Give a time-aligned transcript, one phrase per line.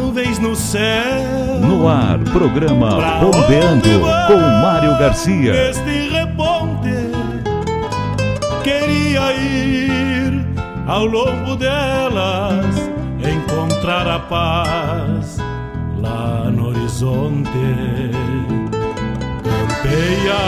[0.00, 1.60] nuvens no céu.
[1.60, 5.52] No ar, programa Bombeando com Mário Garcia.
[5.52, 6.90] Neste reponte,
[8.64, 10.46] queria ir
[10.86, 12.90] ao longo delas,
[13.22, 15.38] encontrar a paz
[15.98, 17.50] lá no horizonte.
[19.42, 20.40] Campeia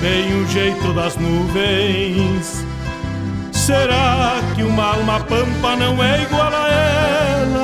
[0.00, 2.64] bem o jeito das nuvens.
[3.50, 7.63] Será que uma alma pampa não é igual a ela?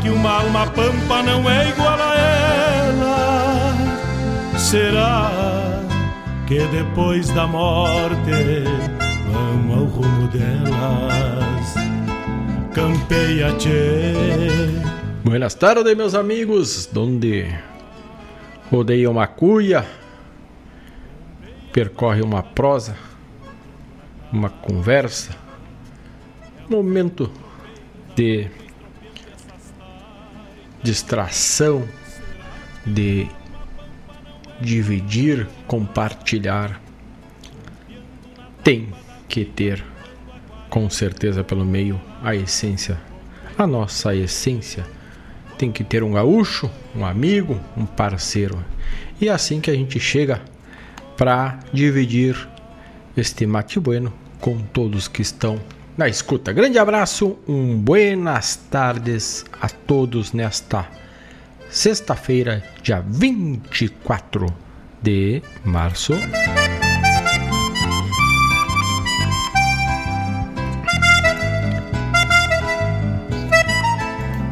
[0.00, 3.74] que uma alma pampa não é igual a ela?
[4.58, 5.30] Será
[6.46, 8.64] que depois da morte
[9.30, 11.74] vamos ao rumo delas?
[12.74, 14.14] Campeia, tchê.
[15.22, 17.46] Buenas tardes, meus amigos, donde
[18.70, 19.84] rodeia uma cuia,
[21.72, 22.96] percorre uma prosa,
[24.32, 25.36] uma conversa,
[26.68, 27.30] momento
[28.16, 28.48] de
[30.82, 31.86] distração,
[32.86, 33.28] de
[34.60, 36.80] dividir, compartilhar.
[38.62, 38.92] Tem
[39.28, 39.84] que ter
[40.68, 42.98] com certeza pelo meio a essência,
[43.56, 44.86] a nossa essência.
[45.58, 48.64] Tem que ter um gaúcho, um amigo, um parceiro.
[49.20, 50.40] E é assim que a gente chega
[51.16, 52.48] para dividir
[53.16, 55.60] este mate bueno com todos que estão
[56.00, 56.50] na escuta.
[56.50, 60.88] Grande abraço, um buenas tardes a todos nesta
[61.68, 64.46] sexta-feira, dia 24
[65.02, 66.14] de março.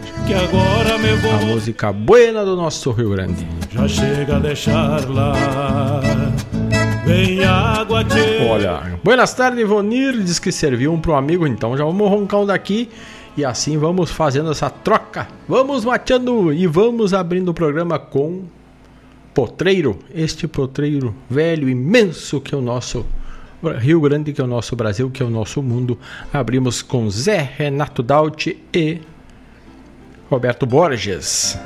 [0.51, 1.33] Vou.
[1.33, 3.47] A música buena do nosso Rio Grande.
[3.71, 6.01] Já chega a deixar lá.
[7.05, 8.07] Vem água.
[8.49, 10.19] Olha, buenas tardes, Ivonir.
[10.23, 12.89] Diz que serviu um pro amigo, então já vamos roncar um daqui.
[13.37, 15.29] E assim vamos fazendo essa troca.
[15.47, 18.45] Vamos mateando e vamos abrindo o programa com
[19.35, 19.99] Potreiro.
[20.15, 23.07] Este potreiro velho, imenso que é o nosso
[23.79, 25.99] Rio Grande, que é o nosso Brasil, que é o nosso mundo.
[26.33, 29.01] Abrimos com Zé Renato Daut e
[30.31, 31.59] Roberto Borges.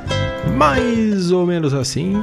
[0.57, 2.15] Mais ou menos assim.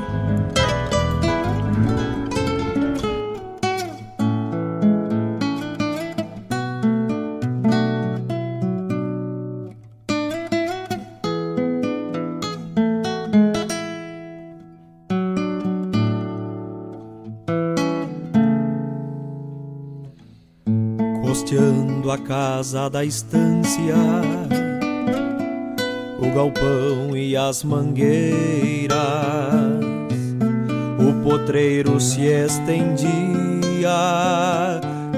[22.12, 23.96] A casa da estância,
[26.20, 28.98] o galpão e as mangueiras,
[31.00, 33.10] o potreiro se estendia,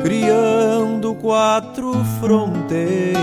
[0.04, 3.14] criando quatro fronteiras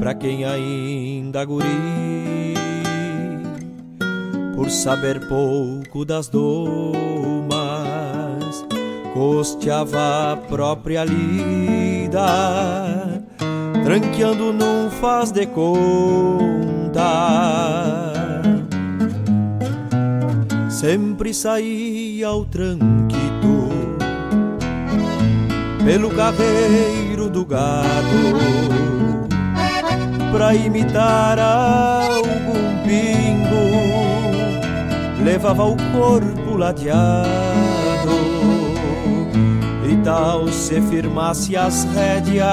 [0.00, 2.54] para quem ainda guri,
[4.56, 7.01] por saber pouco das domas
[9.12, 12.26] costeava a própria lida,
[13.84, 17.02] tranqueando num faz de conta.
[20.68, 23.68] Sempre saía ao tranquito
[25.84, 28.32] pelo carreiro do gado
[30.32, 33.64] pra imitar algum pingo,
[35.22, 37.71] levava o corpo ladeado
[40.04, 42.46] tal se firmasse as rédeas,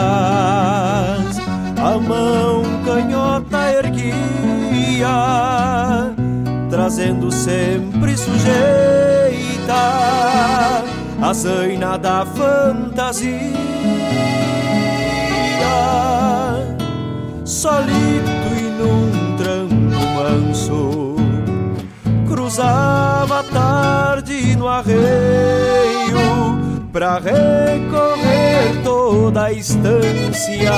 [1.77, 5.07] a mão canhota erguia,
[6.69, 9.73] trazendo sempre sujeita
[11.21, 13.29] a zaina da fantasia.
[17.43, 21.15] Solito e num tranco manso,
[22.27, 25.98] cruzava a tarde no arreio
[26.91, 30.73] pra recorrer toda a estância,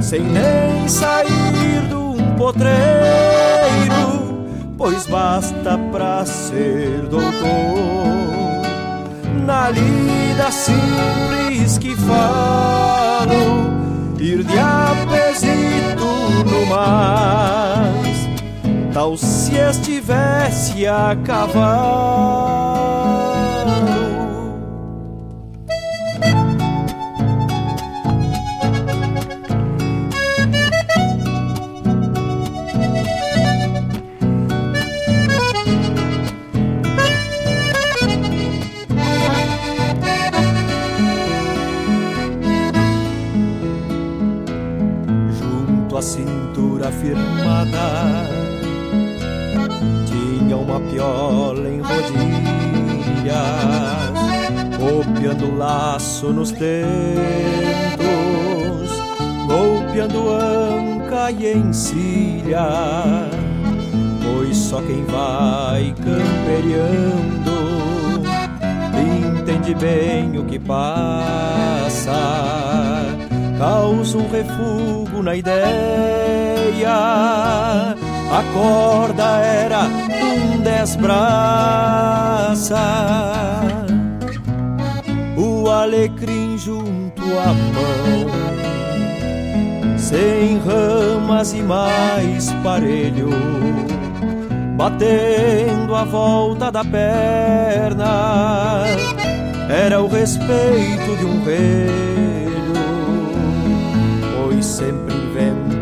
[0.00, 2.74] sem nem sair de um potreiro,
[4.76, 8.62] pois basta pra ser doutor.
[9.46, 13.72] Na lida simples que falo,
[14.18, 16.04] ir de apesito
[16.44, 18.28] no mais,
[18.92, 22.81] tal se estivesse a cavalo.
[46.62, 48.28] Cintura firmada.
[50.06, 53.32] Tinha uma piola em rodilhas,
[54.78, 56.62] copiando laço nos tentos,
[59.46, 62.68] golpeando anca e encilha.
[64.22, 67.52] Pois só quem vai camperiando
[69.40, 72.12] entende bem o que passa
[73.62, 76.88] causa um refúgio na ideia.
[76.88, 81.96] A corda era um desbraça,
[85.36, 88.26] o alecrim junto à mão,
[89.96, 93.30] sem ramas e mais parelho,
[94.76, 98.82] batendo a volta da perna.
[99.68, 102.31] Era o respeito de um rei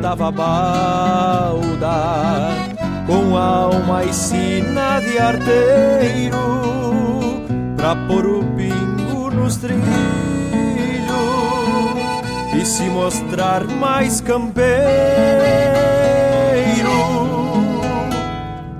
[0.01, 1.91] inventava balda
[3.07, 6.39] com alma e sina de arteiro
[7.77, 9.85] pra pôr o pingo nos trilhos
[12.59, 14.71] e se mostrar mais campeiro.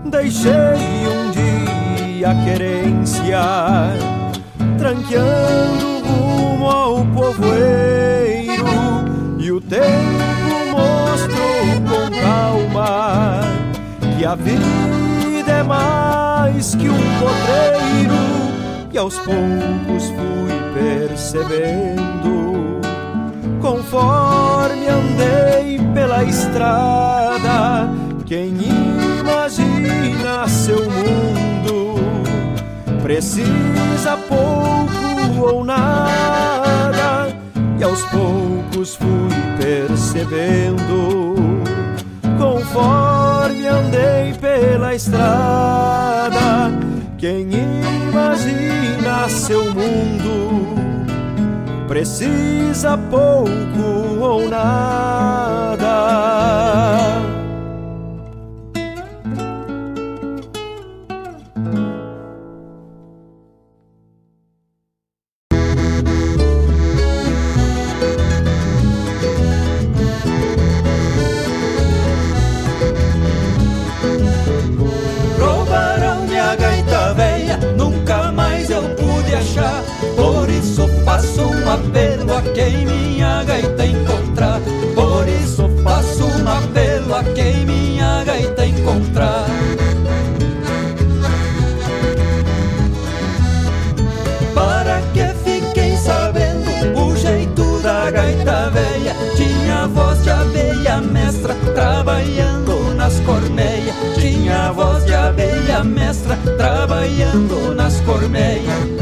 [0.07, 3.43] Deixei um dia a querência
[4.79, 8.65] tranqueando rumo ao povoeiro
[9.39, 10.40] e o tempo
[10.81, 13.41] mostrou com calma
[14.17, 18.19] que a vida é mais que um potreiro.
[18.93, 22.81] E aos poucos fui percebendo,
[23.61, 27.89] conforme andei pela estrada,
[28.27, 28.53] quem
[29.21, 32.01] imagina seu mundo
[33.03, 36.60] precisa pouco ou nada
[37.81, 39.09] e aos poucos fui
[39.59, 41.35] percebendo,
[42.39, 46.71] conforme andei pela estrada,
[47.17, 47.49] quem
[48.11, 50.77] imagina seu mundo
[51.89, 55.81] precisa pouco ou nada.
[106.57, 109.01] Trabalhando nas cormeias.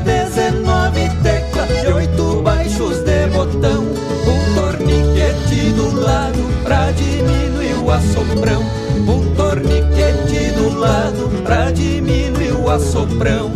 [0.00, 3.82] dezenove teclas e oito baixos de botão.
[3.82, 8.62] Um torniquete do lado pra diminuir o assoprão.
[9.06, 13.50] Um torniquete do lado pra diminuir o assoprão.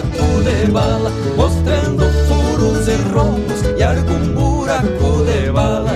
[0.00, 5.90] Buraco de bala, mostrando furos e rombos e algum buraco de bala.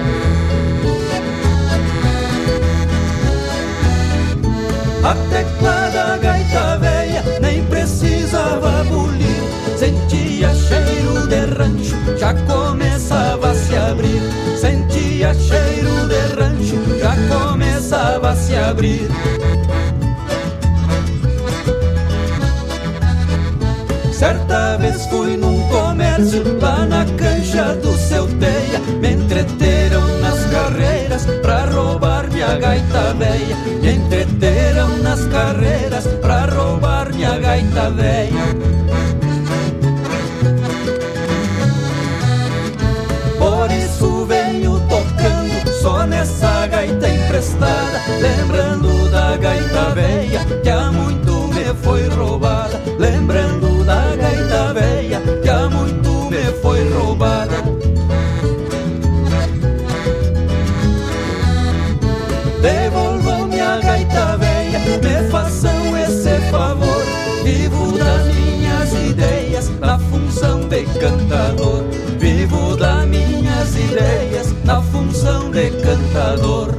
[5.02, 9.24] A tecla da gaita velha nem precisava bulir.
[9.76, 14.22] Sentia cheiro de rancho, já começava a se abrir.
[14.58, 19.13] Sentia cheiro de rancho, já começava a se abrir.
[26.60, 28.78] Lá na cancha do seu teia.
[29.00, 33.56] Me entreteram nas carreiras pra roubar minha gaita velha.
[33.82, 38.54] Me entreteram nas carreiras pra roubar minha gaita velha.
[43.38, 50.83] Por isso venho tocando só nessa gaita emprestada, lembrando da gaita velha que há
[56.88, 57.62] roubada.
[62.60, 67.02] Devolvam minha gaita velha, me façam esse favor.
[67.44, 71.84] Vivo das minhas ideias na função de cantador.
[72.18, 76.70] Vivo das minhas ideias na função de cantador.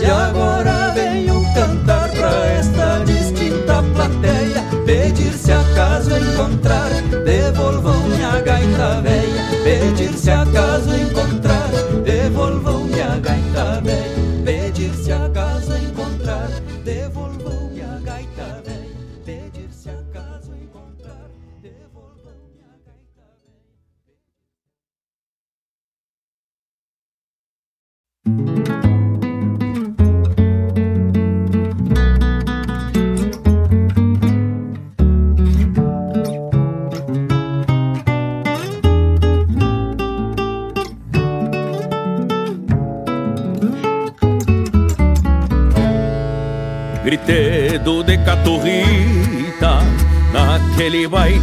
[0.00, 4.37] E agora venho cantar pra esta distinta plateia.
[5.78, 6.90] Acaso encontrar,
[7.24, 9.17] devolvam minha gaita velha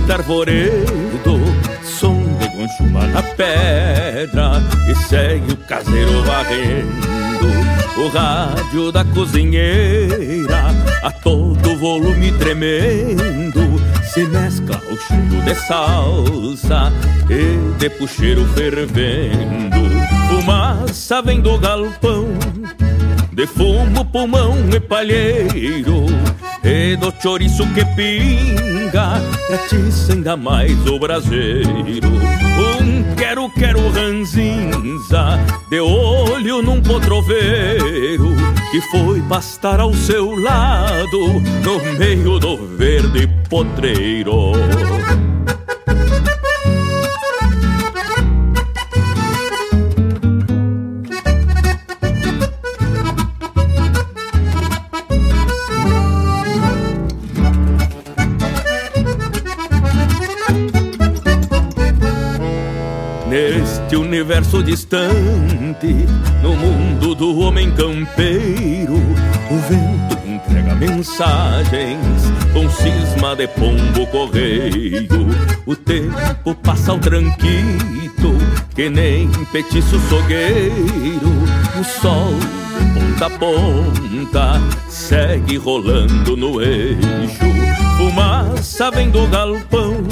[0.05, 1.39] baita arvoredo,
[1.83, 7.05] som de gonchuma na pedra e segue o caseiro varrendo
[7.97, 10.65] o rádio da cozinheira
[11.01, 16.91] a todo volume tremendo se mescla o cheiro de salsa
[17.29, 19.75] e de puxeiro fervendo.
[20.29, 22.27] Fumaça vem do galpão
[23.33, 26.05] de fumo, pulmão e palheiro
[26.98, 29.22] do chouriço que pinga
[29.53, 31.70] Atiça ainda mais o braseiro.
[31.70, 38.35] Um quero, quero ranzinza De olho num potroveiro
[38.72, 44.53] Que foi pastar ao seu lado No meio do verde potreiro
[64.46, 66.08] universo distante,
[66.42, 75.27] no mundo do homem campeiro, o vento entrega mensagens com cisma de pombo correio.
[75.66, 78.36] O tempo passa ao tranquito,
[78.75, 81.31] que nem petiço sogueiro.
[81.79, 82.34] O sol
[82.94, 87.00] ponta a ponta segue rolando no eixo.
[87.98, 90.03] Fumaça vem do galpão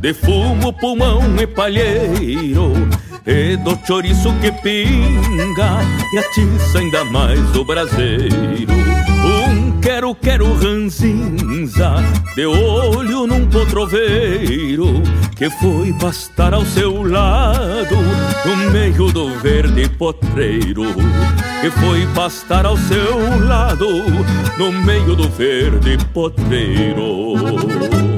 [0.00, 2.72] de fumo, pulmão e palheiro
[3.26, 5.80] E do chouriço que pinga
[6.12, 8.72] E atiça ainda mais o braseiro.
[9.24, 11.94] Um quero, quero ranzinza
[12.34, 15.02] De olho num potroveiro
[15.36, 17.96] Que foi pastar ao seu lado
[18.44, 20.84] No meio do verde potreiro.
[21.60, 23.86] Que foi pastar ao seu lado
[24.58, 28.11] No meio do verde potreiro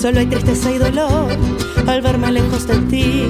[0.00, 1.26] Solo hay tristeza y dolor
[1.88, 3.24] al verme lejos de ti.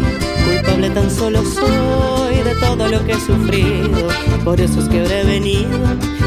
[0.44, 4.08] Culpable tan solo soy de todo lo que he sufrido.
[4.44, 5.78] Por eso es que habré venido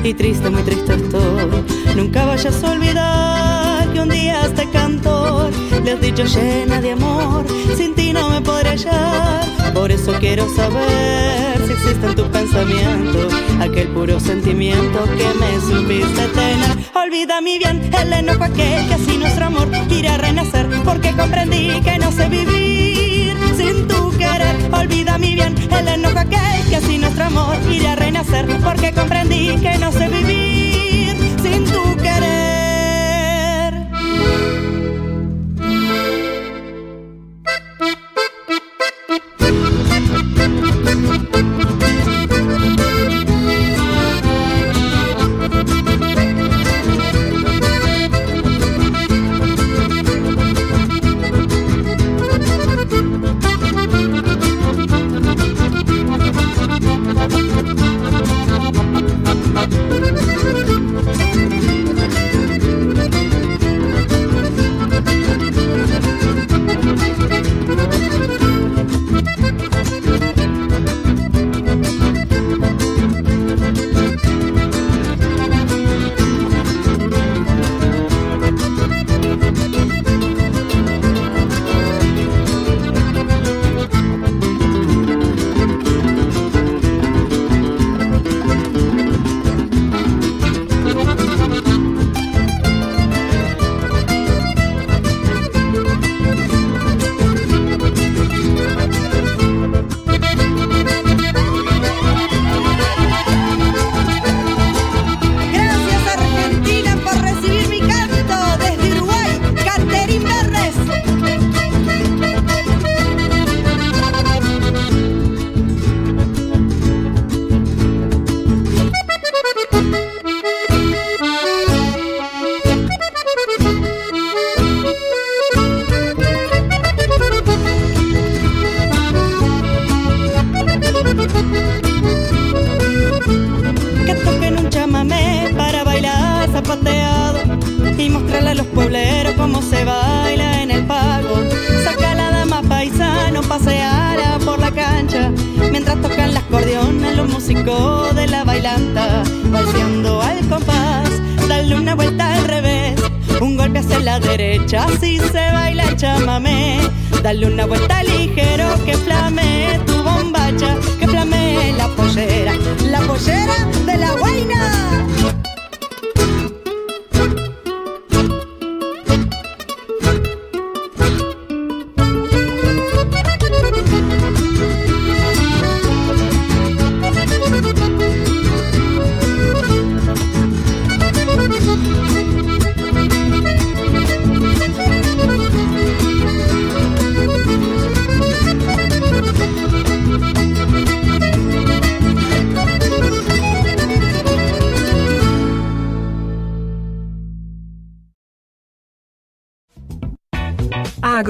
[0.03, 1.63] y triste, muy triste estoy.
[1.95, 5.51] Nunca vayas a olvidar que un día este cantor
[5.83, 7.45] le has dicho llena de amor.
[7.77, 9.60] Sin ti no me podré hallar.
[9.73, 13.27] Por eso quiero saber si existe en tu pensamiento
[13.59, 16.77] aquel puro sentimiento que me supiste tener.
[16.93, 21.81] Olvida mi bien el enojo aquel que así nuestro amor irá a renacer, porque comprendí
[21.81, 24.55] que no sé vivir sin tu querer.
[24.71, 29.57] Olvida mi bien el enojo aquel que así nuestro amor irá a renacer, porque comprendí
[29.57, 32.51] que no sé vivir sin tu querer.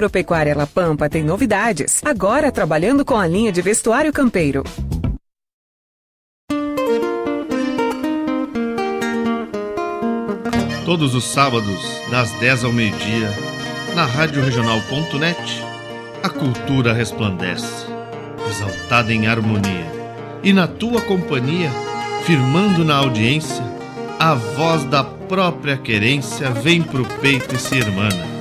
[0.01, 2.01] Agropecuária La Pampa tem novidades.
[2.03, 4.63] Agora trabalhando com a linha de vestuário campeiro.
[10.83, 13.29] Todos os sábados, das 10 ao meio-dia,
[13.95, 15.63] na Rádio Regional.net,
[16.23, 17.85] a cultura resplandece,
[18.49, 19.85] exaltada em harmonia.
[20.43, 21.69] E na tua companhia,
[22.25, 23.63] firmando na audiência,
[24.17, 28.40] a voz da própria querência vem pro peito e se irmana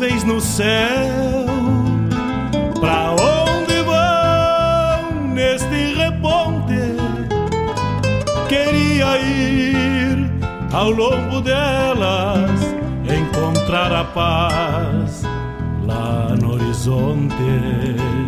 [0.00, 1.44] Nuvens no céu.
[2.80, 6.96] Pra onde vão neste reponte?
[8.48, 10.30] Queria ir
[10.72, 12.50] ao longo delas,
[13.04, 15.22] encontrar a paz
[15.84, 17.34] lá no horizonte.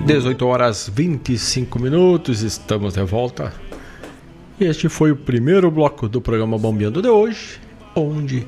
[0.05, 3.51] 18 horas 25 minutos, estamos de volta.
[4.61, 7.59] Este foi o primeiro bloco do programa Bombeando de hoje,
[7.97, 8.45] onde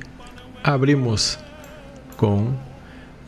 [0.63, 1.39] abrimos
[2.17, 2.53] com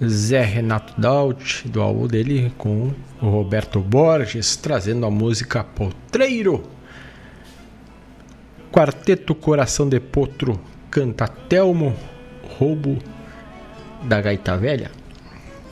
[0.05, 6.63] Zé Renato Daut, do álbum dele, com o Roberto Borges, trazendo a música Potreiro.
[8.71, 10.60] Quarteto Coração de Potro
[10.91, 11.95] canta Telmo,
[12.60, 12.99] Roubo
[14.03, 14.91] da Gaita Velha.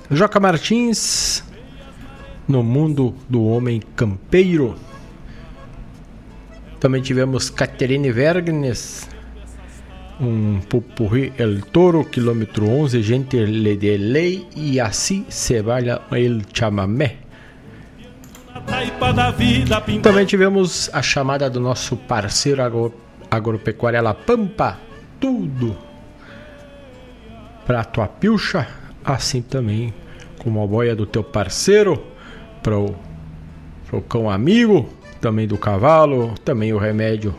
[0.09, 1.43] Joca Martins,
[2.47, 4.75] No Mundo do Homem Campeiro.
[6.79, 9.07] Também tivemos Caterine Vergnes,
[10.19, 17.17] um pupurri El Toro, quilômetro 11, gente de lei e assim se baila el chamamé.
[20.01, 22.93] Também tivemos a chamada do nosso parceiro agro,
[23.29, 24.79] agropecuária La Pampa,
[25.19, 25.77] tudo
[27.65, 28.67] para tua pilcha,
[29.03, 29.93] assim também
[30.39, 32.01] como a boia do teu parceiro,
[32.61, 32.95] para o
[34.07, 34.87] cão amigo,
[35.19, 37.35] também do cavalo, também o remédio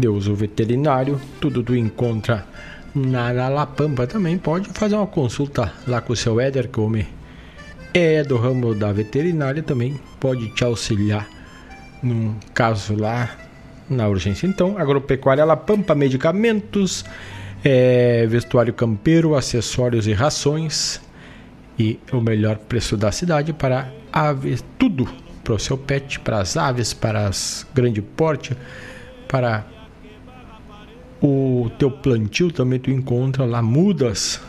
[0.00, 2.46] de uso veterinário, tudo tu encontra
[2.94, 4.06] na La Pampa.
[4.06, 7.06] Também pode fazer uma consulta lá com o seu Éder, que homem
[7.92, 11.28] é do ramo da veterinária, também pode te auxiliar
[12.02, 13.30] num caso lá
[13.88, 14.46] na urgência.
[14.46, 17.04] Então, agropecuária La Pampa, medicamentos,
[17.64, 21.00] é, vestuário campeiro, acessórios e rações
[21.78, 25.08] e o melhor preço da cidade para aves, tudo
[25.42, 28.56] para o seu pet, para as aves, para as grande porte,
[29.28, 29.64] para
[31.22, 34.40] o teu plantio também tu encontra lá mudas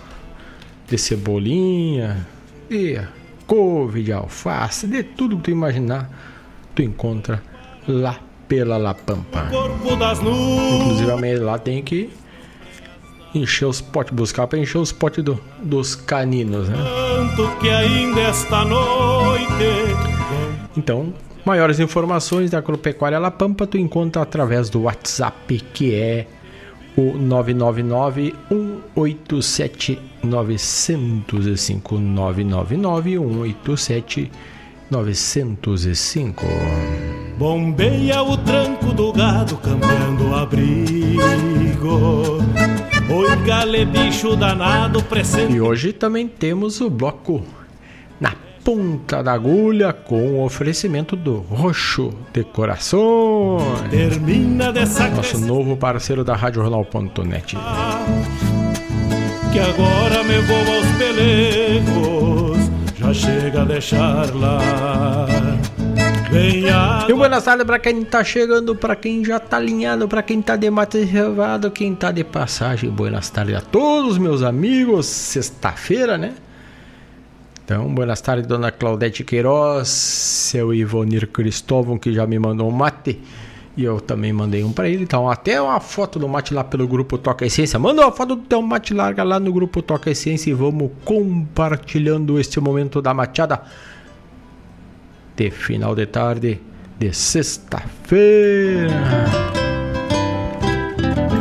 [0.87, 2.25] de cebolinha,
[2.69, 2.99] de
[3.45, 6.09] couve, de alface, de tudo que tu imaginar,
[6.73, 7.43] tu encontra
[7.87, 9.49] lá pela La Pampa.
[10.81, 12.09] Inclusive a lá tem que
[13.33, 16.75] encher os potes, buscar para encher os potes do, dos caninos, né?
[20.75, 21.13] Então,
[21.45, 26.27] maiores informações da Agropecuária La Pampa tu encontra através do WhatsApp que é
[26.97, 28.33] o 999
[28.95, 34.31] 187 905 999 187
[34.89, 36.45] 905
[37.37, 42.37] Bombeia o tranco do gado, cambiando o abrigo.
[43.09, 45.53] Oi, gale bicho danado, presente.
[45.53, 47.43] E hoje também temos o bloco
[48.63, 53.89] ponta da agulha com o oferecimento do Roxo Decorações.
[53.89, 57.57] Termina dessa Nosso novo parceiro da Rádio Jornal.net.
[59.51, 65.27] Que agora me vou aos pelegos, já chega a deixar lá.
[67.09, 70.55] E boa tarde para quem tá chegando, para quem já tá alinhado, para quem tá
[70.55, 72.89] de mate reservado, quem tá de passagem.
[72.89, 75.07] Boas tardes a todos, meus amigos.
[75.07, 76.33] Sexta-feira, né?
[77.71, 83.17] Então, boas tardes, dona Claudete Queiroz, seu Ivonir Cristóvão, que já me mandou um mate.
[83.77, 85.03] E eu também mandei um para ele.
[85.03, 87.79] Então, até uma foto do mate lá pelo grupo Toca Essência.
[87.79, 92.37] Manda uma foto do teu mate larga lá no grupo Toca Essência e vamos compartilhando
[92.37, 93.61] este momento da machada
[95.37, 96.59] de final de tarde
[96.99, 98.89] de sexta-feira.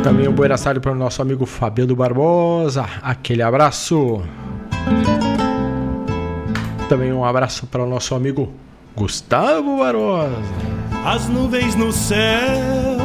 [0.01, 2.85] Também um boa tarde para o nosso amigo Fabiano Barbosa.
[3.01, 4.23] Aquele abraço.
[6.91, 8.51] Também um abraço para o nosso amigo
[8.97, 10.35] Gustavo Barbosa.
[11.05, 12.97] As nuvens no céu,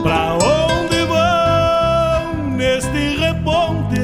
[0.00, 4.00] pra onde vão neste reponte?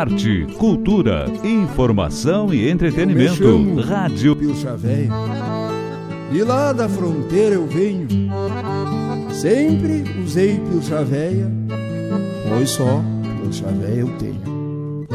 [0.00, 3.74] Arte, cultura, informação e entretenimento.
[3.82, 5.10] Rádio Pilcha Véia.
[6.32, 8.08] E lá da fronteira eu venho.
[9.30, 11.52] Sempre usei pilcha véia,
[12.48, 13.04] pois só
[13.42, 15.06] pilcha véia eu tenho.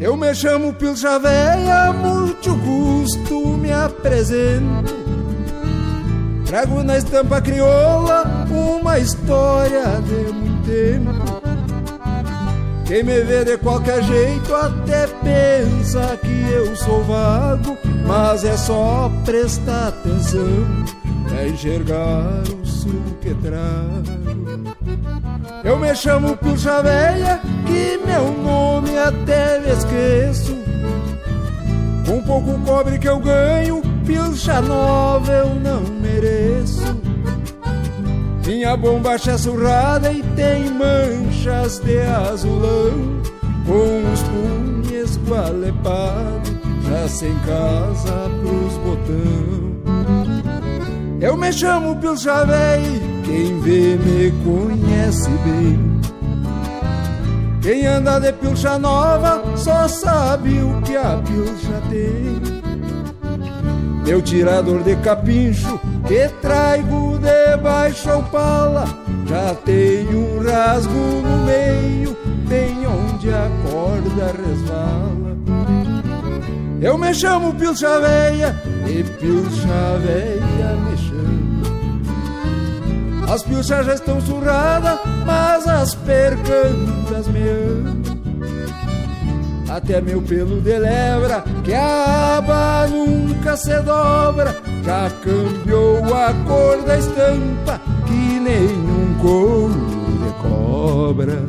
[0.00, 4.94] Eu me chamo pilcha véia, muito custo me apresento.
[6.44, 11.25] Trago na estampa crioula uma história de muito tempo.
[12.86, 19.10] Quem me vê de qualquer jeito até pensa que eu sou vago, mas é só
[19.24, 20.64] prestar atenção
[21.28, 24.76] pra enxergar o suco que trago.
[25.64, 30.56] Eu me chamo Pilcha Véia, que meu nome até me esqueço.
[32.06, 37.05] Com pouco cobre que eu ganho, pilcha nova eu não mereço.
[38.46, 43.20] Minha bombacha é surrada e tem manchas de azulão
[43.66, 46.52] Com os punhos gualepados
[46.88, 49.76] Já sem casa pros botão.
[51.20, 56.00] Eu me chamo Pilcha Véi Quem vê me conhece bem.
[57.60, 62.56] Quem anda de pilcha nova Só sabe o que a pilcha tem.
[64.04, 68.84] Meu tirador de capincho que traigo debaixo ao pala
[69.26, 72.16] Já tem um rasgo no meio
[72.48, 75.36] Bem onde a corda resvala.
[76.80, 78.54] Eu me chamo Pilcha Véia
[78.86, 81.66] E Pilcha Véia me chama.
[83.32, 87.96] As pilchas já estão surradas Mas as percantas me amam.
[89.68, 94.54] Até meu pelo de lebra, que a aba nunca se dobra,
[94.86, 99.74] já cambiou a cor da estampa, que nenhum couro
[100.22, 101.44] de cobra.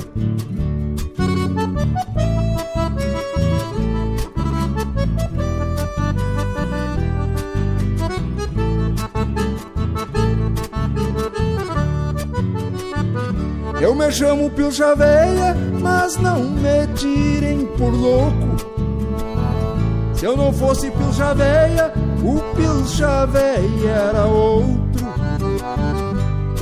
[13.79, 18.57] Eu me chamo Pilcha Véia, mas não me tirem por louco.
[20.15, 25.07] Se eu não fosse Pilcha Véia, o Pilcha Véia era outro.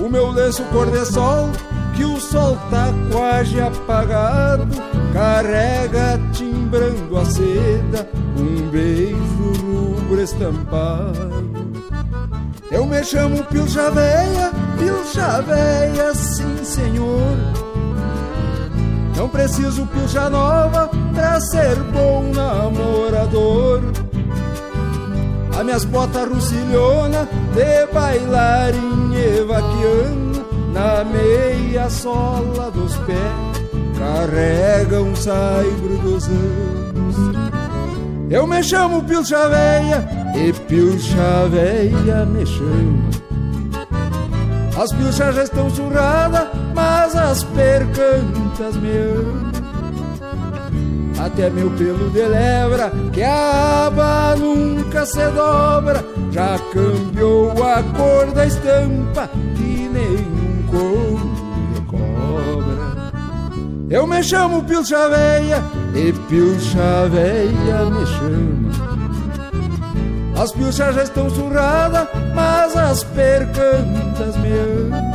[0.03, 1.49] O meu lenço cor de sol,
[1.95, 4.67] que o sol tá quase apagado,
[5.13, 9.15] carrega timbrando a seda, um beijo
[9.61, 11.45] rubro estampado.
[12.71, 17.37] Eu me chamo Pilcha Véia, Pilcha Véia, sim senhor.
[19.15, 23.81] Não preciso pilcha nova pra ser bom namorador.
[25.55, 33.65] As minhas botas russilhona de bailarinha vaquiano na meia sola dos pés
[33.97, 37.15] carrega um saibro dos anos.
[38.29, 43.09] Eu me chamo Pilcha Véia e Pilcha Véia me chama.
[44.77, 49.54] As pilchas já estão surradas, mas as percantas me amam.
[51.25, 58.31] Até meu pelo de lebra, que a aba nunca se dobra, já cambiou a cor
[58.31, 61.31] da estampa, que nenhum couro
[61.73, 63.11] de cobra.
[63.89, 65.63] Eu me chamo Pilcha Véia,
[65.95, 68.65] e Pilcha Véia me chama.
[70.39, 75.14] As pilchas já estão surradas, mas as percantas me amam.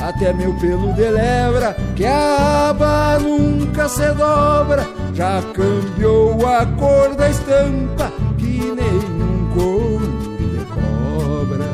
[0.00, 7.14] Até meu pelo de lebra, que a aba nunca se dobra, já cambiou a cor
[7.14, 10.06] da estampa, que nenhum couro
[10.38, 11.66] de cobra.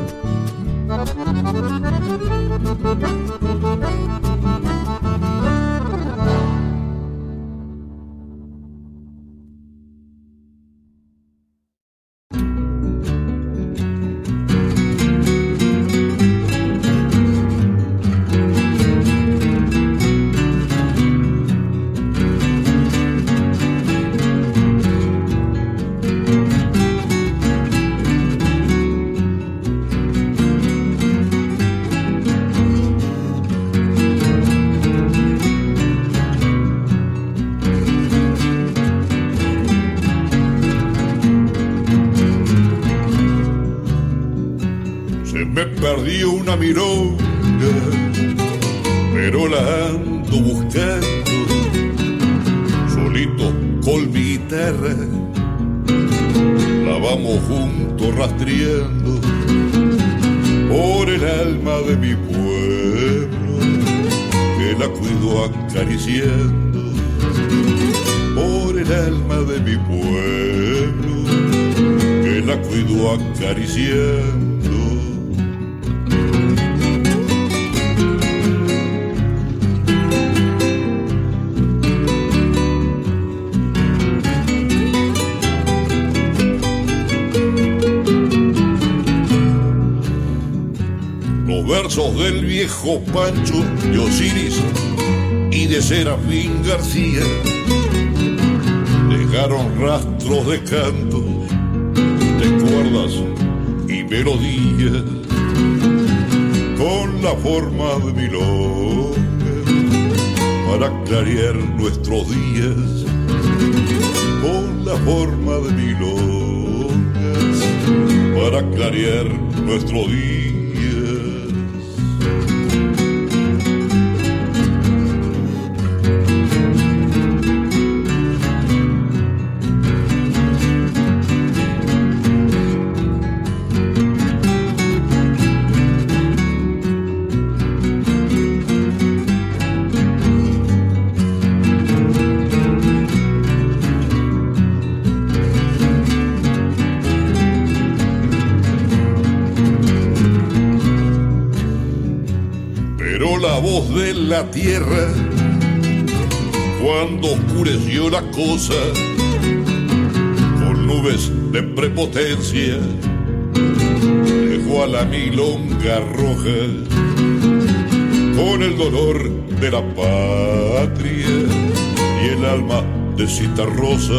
[173.35, 174.13] De cita rosa,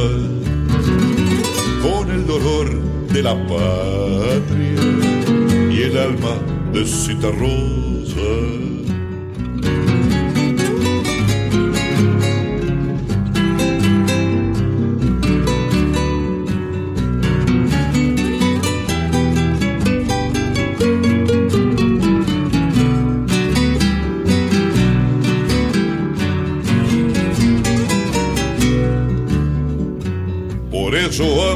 [1.82, 4.82] con el dolor de la patria
[5.70, 6.36] y el alma
[6.72, 7.75] de cita rosa.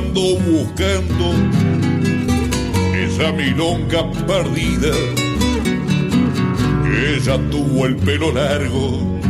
[0.00, 1.34] Ando buscando
[2.94, 4.94] esa milonga perdida
[7.24, 9.20] ya tuvo el pelo largo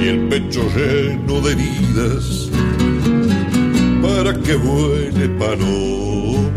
[0.00, 2.50] y el pecho lleno de heridas
[4.02, 6.50] para que vuele paloma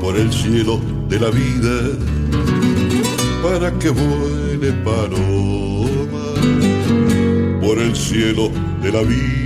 [0.00, 1.76] por el cielo de la vida
[3.42, 6.26] para que vuele paloma
[7.60, 8.50] por el cielo
[8.82, 9.45] de la vida.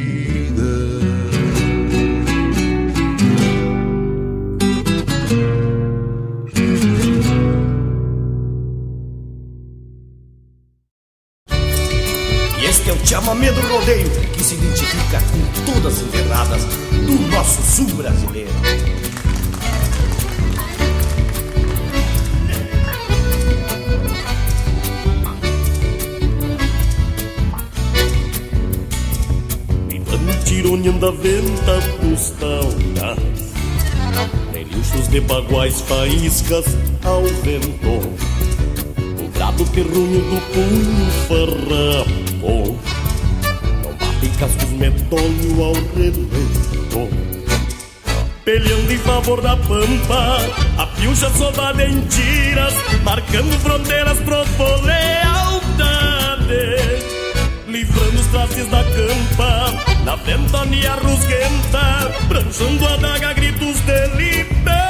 [18.01, 18.51] Brasileiro.
[30.45, 33.19] tironeando a venta dos taunas
[34.53, 36.65] Relinchos de baguais faíscas
[37.05, 37.89] ao vento.
[39.23, 42.77] O brado terrunho do punho farrapo
[43.85, 46.80] Não bate cascos medonho ao relento
[48.51, 50.39] Peleando em favor da pampa
[50.77, 52.75] A piucha soldada em tiras
[53.05, 54.39] Marcando fronteiras pro
[54.85, 55.61] lealdade
[57.69, 64.90] livrando os traces da campa, na ventania rusguenta, pranchando a daga gritos de liberdade.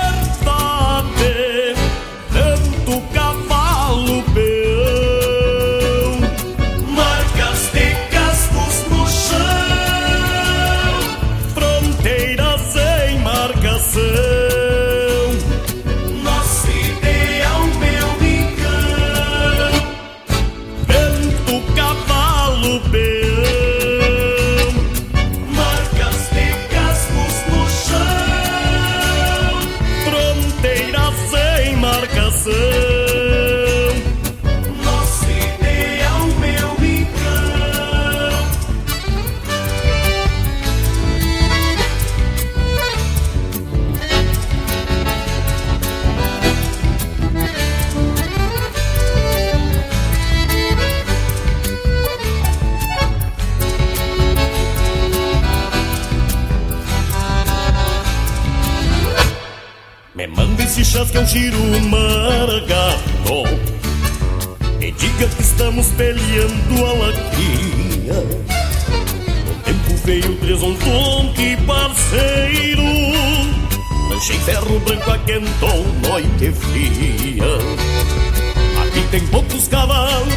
[78.82, 80.34] Aqui tem poucos cavalos,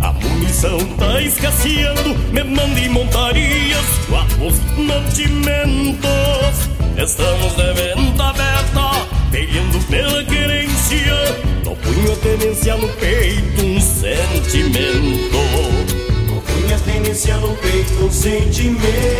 [0.00, 2.14] a munição tá escasseando.
[2.32, 6.06] Me mande montarias, guapos mantimentos.
[6.96, 11.14] Estamos de venda aberta, pedindo pela querência.
[11.64, 15.36] No punho a tenência no peito, um sentimento.
[16.26, 19.15] No punho a tenência no peito, um sentimento.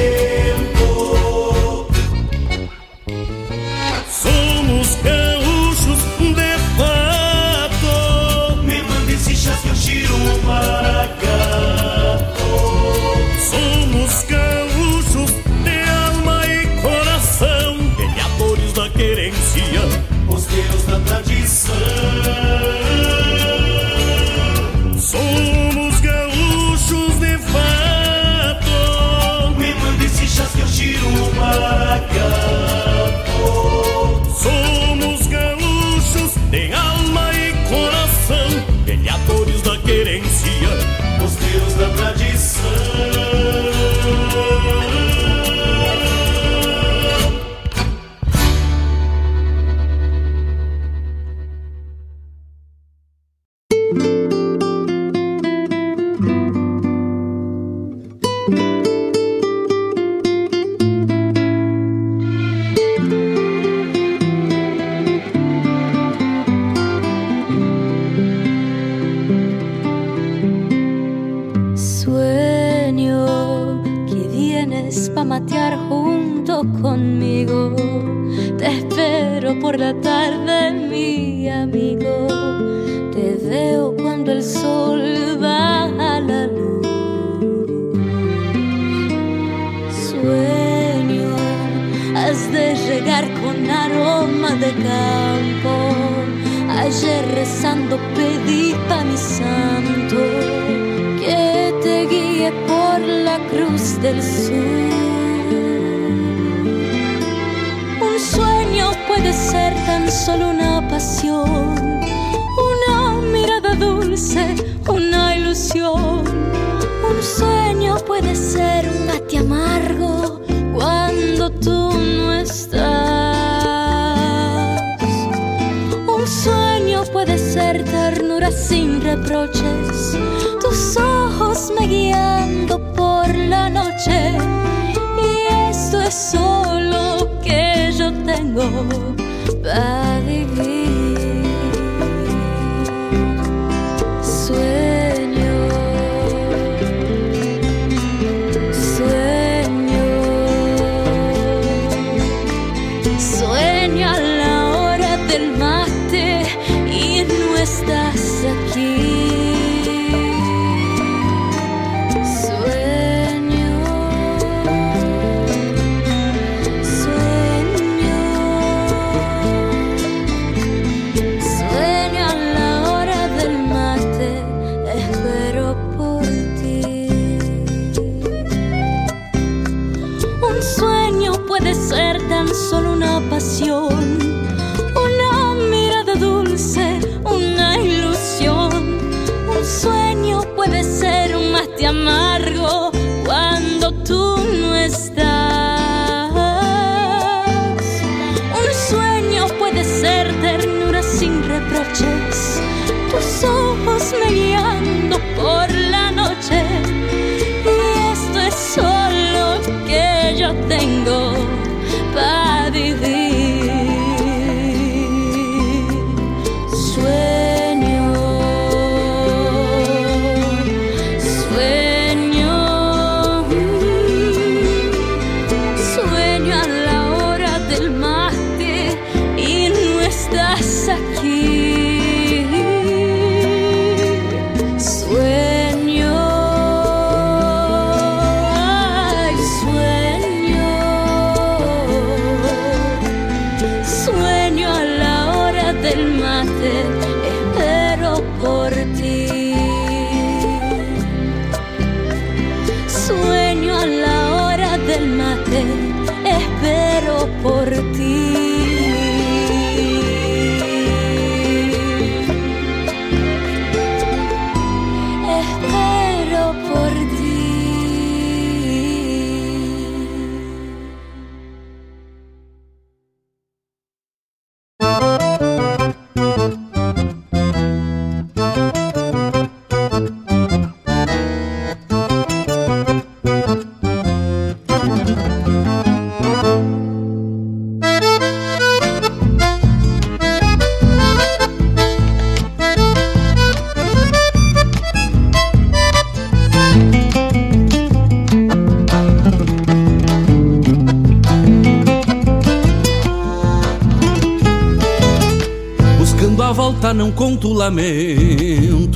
[307.67, 308.95] Lamentos.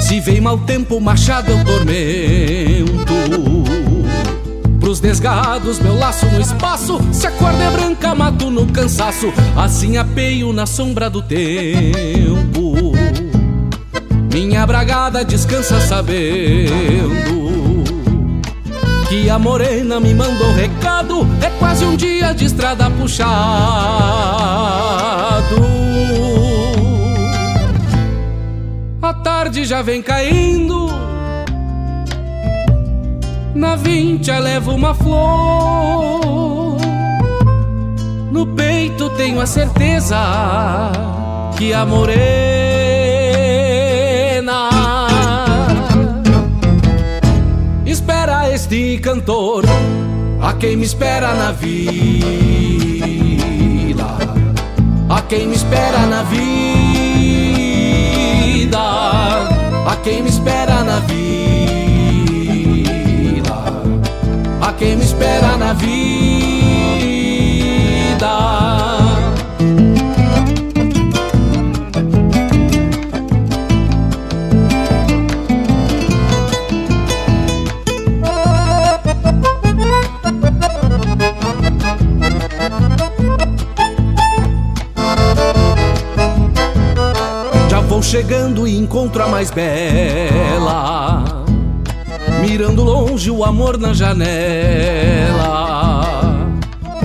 [0.00, 3.12] Se vem mau tempo, machado eu tormento.
[4.78, 7.00] Pros desgarrados, meu laço no espaço.
[7.12, 9.32] Se a corda é branca, mato no cansaço.
[9.56, 12.92] Assim apeio na sombra do tempo.
[14.32, 17.32] Minha bragada descansa sabendo
[19.08, 21.26] que a morena me mandou recado.
[21.42, 23.32] É quase um dia de estrada puxado.
[29.52, 30.88] Tarde já vem caindo.
[33.54, 36.78] Na vincha levo uma flor.
[38.30, 40.16] No peito tenho a certeza
[41.58, 42.32] que a morena
[48.52, 49.64] este cantor
[50.42, 51.78] a quem me espera na vila,
[55.08, 56.71] a quem me espera na vida,
[59.86, 61.22] a quem me espera na vila,
[64.60, 65.92] a quem me espera na vida.
[88.12, 91.24] Chegando e encontro a mais bela.
[92.42, 95.62] Mirando longe o amor na janela.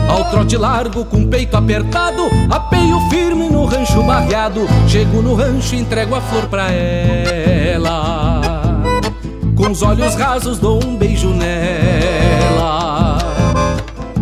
[0.10, 4.68] Ao trote largo, com peito apertado, apeio firme no rancho barreado.
[4.86, 8.42] Chego no rancho e entrego a flor pra ela.
[9.56, 13.18] Com os olhos rasos, dou um beijo nela.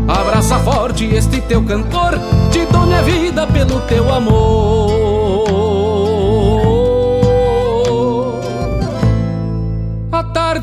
[0.07, 2.19] Abraça forte este teu cantor,
[2.51, 5.04] te dou minha vida pelo teu amor.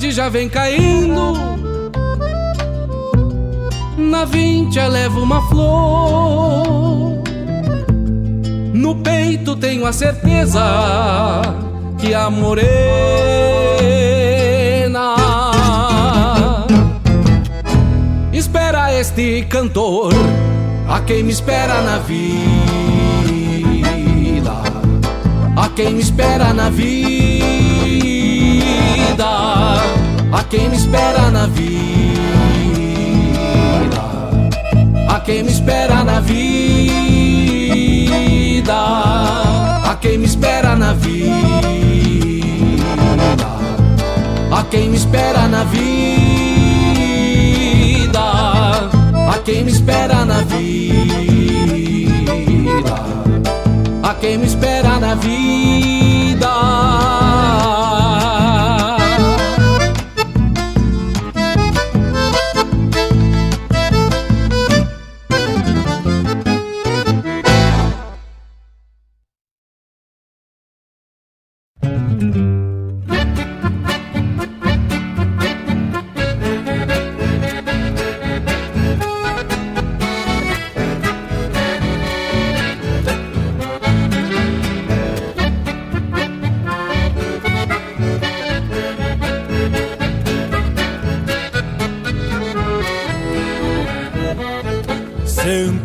[0.03, 1.33] Tarde já vem caindo.
[3.97, 7.23] Na vincha levo uma flor.
[8.75, 10.61] No peito tenho a certeza
[11.99, 12.75] que a morena
[18.33, 20.13] espera este cantor,
[20.89, 22.51] a quem me espera na vida,
[25.57, 27.62] a quem me espera na vida
[30.33, 32.23] a quem me espera na vida,
[35.09, 37.12] a quem me espera na vida,
[39.85, 41.57] a quem me espera na vida,
[44.51, 45.93] a quem me espera na vida,
[49.31, 51.45] a quem me espera na vida,
[54.03, 56.91] a quem me espera na vida.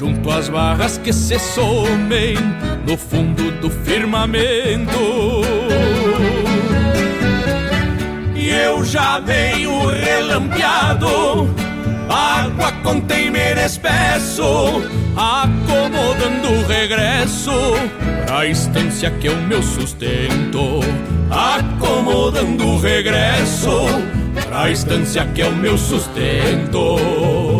[0.00, 2.34] junto às barras que se somem
[2.86, 4.98] no fundo do firmamento.
[8.34, 11.54] E eu já venho relampeado,
[12.08, 14.82] água com temer espesso,
[15.14, 17.52] acomodando o regresso
[18.24, 20.80] pra estância que é o meu sustento,
[21.30, 23.82] acomodando o regresso
[24.48, 27.59] pra estância que é o meu sustento.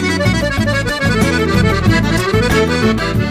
[0.21, 0.51] Boa.
[3.13, 3.30] as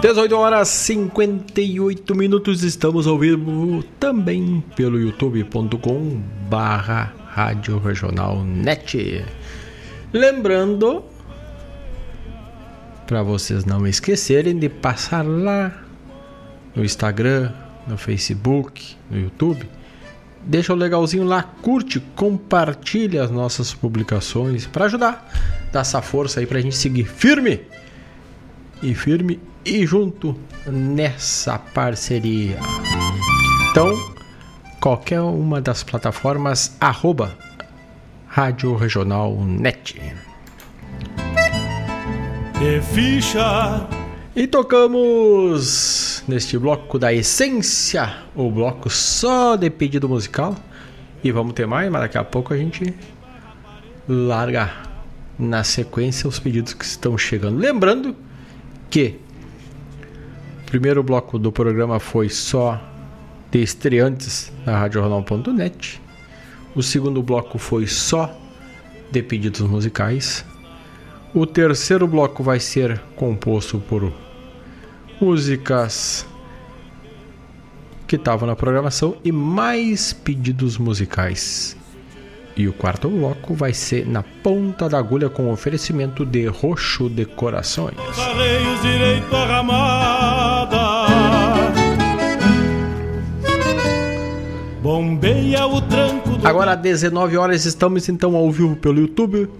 [0.00, 6.20] 18 horas 58 minutos, estamos ao vivo também pelo youtube.com
[6.50, 9.24] barra Rádio Regional Net.
[10.12, 11.02] Lembrando,
[13.06, 15.72] para vocês não esquecerem de passar lá
[16.74, 17.50] no Instagram,
[17.86, 19.66] no Facebook, no YouTube,
[20.42, 25.28] deixa o legalzinho lá, curte, compartilha as nossas publicações para ajudar,
[25.72, 27.62] dar essa força aí para a gente seguir firme.
[28.82, 32.58] E firme e junto nessa parceria.
[33.70, 33.92] Então,
[34.80, 37.36] qualquer uma das plataformas arroba
[38.28, 40.00] Rádio Regional Net.
[42.60, 43.88] De ficha.
[44.36, 50.54] E tocamos neste bloco da essência, o bloco só de pedido musical.
[51.24, 52.94] E vamos ter mais, mas daqui a pouco a gente
[54.08, 54.70] larga
[55.38, 57.58] na sequência os pedidos que estão chegando.
[57.58, 58.14] Lembrando
[58.88, 59.25] que
[60.66, 62.80] primeiro bloco do programa foi só
[63.50, 66.02] de estreantes na RadioJornal.net.
[66.74, 68.36] O segundo bloco foi só
[69.10, 70.44] de pedidos musicais.
[71.32, 74.12] O terceiro bloco vai ser composto por
[75.20, 76.26] músicas
[78.06, 81.76] que estavam na programação e mais pedidos musicais.
[82.56, 87.96] E o quarto bloco vai ser na ponta da agulha com oferecimento de roxo decorações.
[94.86, 99.50] Bombeia o tranco do Agora às 19 horas estamos então ao vivo pelo YouTube,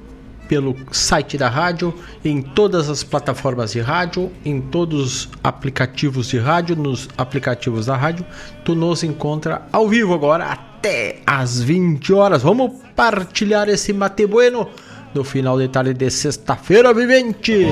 [0.48, 1.92] pelo site da rádio,
[2.24, 7.96] em todas as plataformas de rádio, em todos os aplicativos de rádio, nos aplicativos da
[7.96, 8.24] rádio.
[8.64, 12.44] Tu nos encontra ao vivo agora até às 20 horas.
[12.44, 14.68] Vamos partilhar esse mate bueno
[15.12, 17.66] no final de tarde de sexta-feira vivente.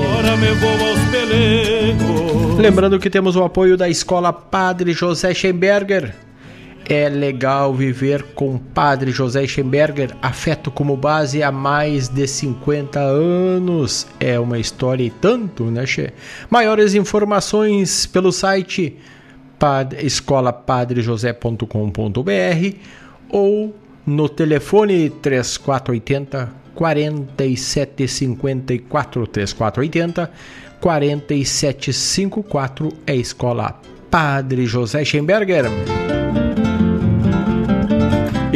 [2.59, 6.25] Lembrando que temos o apoio da Escola Padre José Schemberger.
[6.87, 14.05] É legal viver com Padre José Schemberger, afeto como base há mais de 50 anos.
[14.19, 16.13] É uma história e tanto, né, Che?
[16.49, 18.97] Maiores informações pelo site
[19.97, 22.77] escolapadrejosé.com.br
[23.29, 23.75] ou
[24.05, 30.31] no telefone 3480 4754 3480
[30.79, 33.81] 4754 é Escola
[34.11, 35.65] Padre José Schemberger.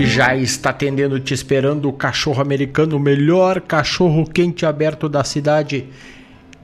[0.05, 5.87] Já está atendendo, te esperando o cachorro americano, o melhor cachorro quente aberto da cidade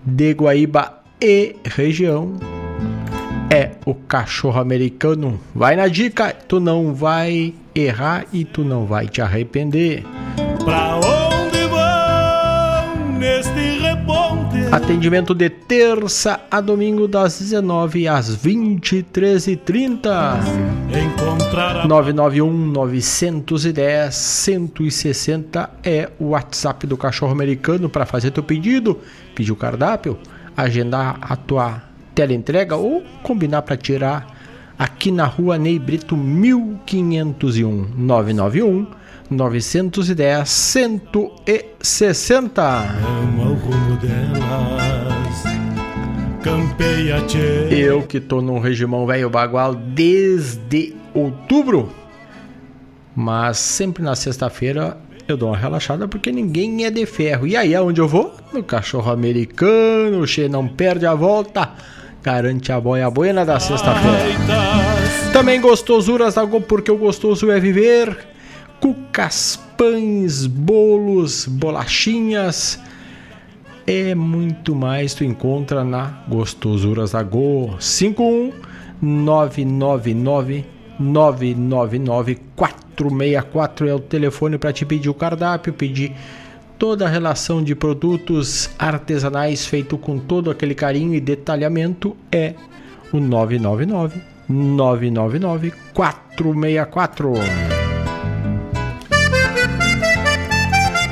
[0.05, 2.33] de Guaíba e região.
[3.49, 5.39] É o cachorro americano.
[5.53, 10.03] Vai na dica, tu não vai errar e tu não vai te arrepender.
[10.63, 14.54] Pra onde vão neste reponte?
[14.75, 20.35] Atendimento de terça a domingo das 19 às 23h30.
[20.89, 28.99] Encontrar a 991 910 160 é o WhatsApp do cachorro americano para fazer teu pedido,
[29.33, 30.17] pedir o cardápio,
[30.57, 31.81] agendar a tua
[32.13, 34.27] teleentrega ou combinar para tirar
[34.77, 38.87] aqui na rua Ney Brito 1501 991
[39.29, 42.61] 910 160.
[42.61, 45.43] Amo ao rumo delas.
[46.43, 47.67] Campeia, tchê.
[47.71, 51.89] Eu que tô num regimão velho bagual desde outubro,
[53.15, 54.97] mas sempre na sexta-feira
[55.27, 57.47] eu dou uma relaxada porque ninguém é de ferro.
[57.47, 58.31] E aí, aonde eu vou?
[58.53, 61.71] No cachorro americano, o Che não perde a volta,
[62.21, 64.19] garante a boia buena da sexta-feira.
[65.33, 68.34] Também gostosuras da Go, porque o gostoso é viver.
[68.85, 72.79] Cucas, pães, bolos, bolachinhas.
[73.87, 78.51] É muito mais tu encontra na Gostosuras da Go 51
[79.01, 80.65] 999
[80.99, 86.15] 999 464 é o telefone para te pedir o cardápio, pedir
[86.77, 92.53] toda a relação de produtos artesanais feito com todo aquele carinho e detalhamento é
[93.11, 97.84] o 999 999 464.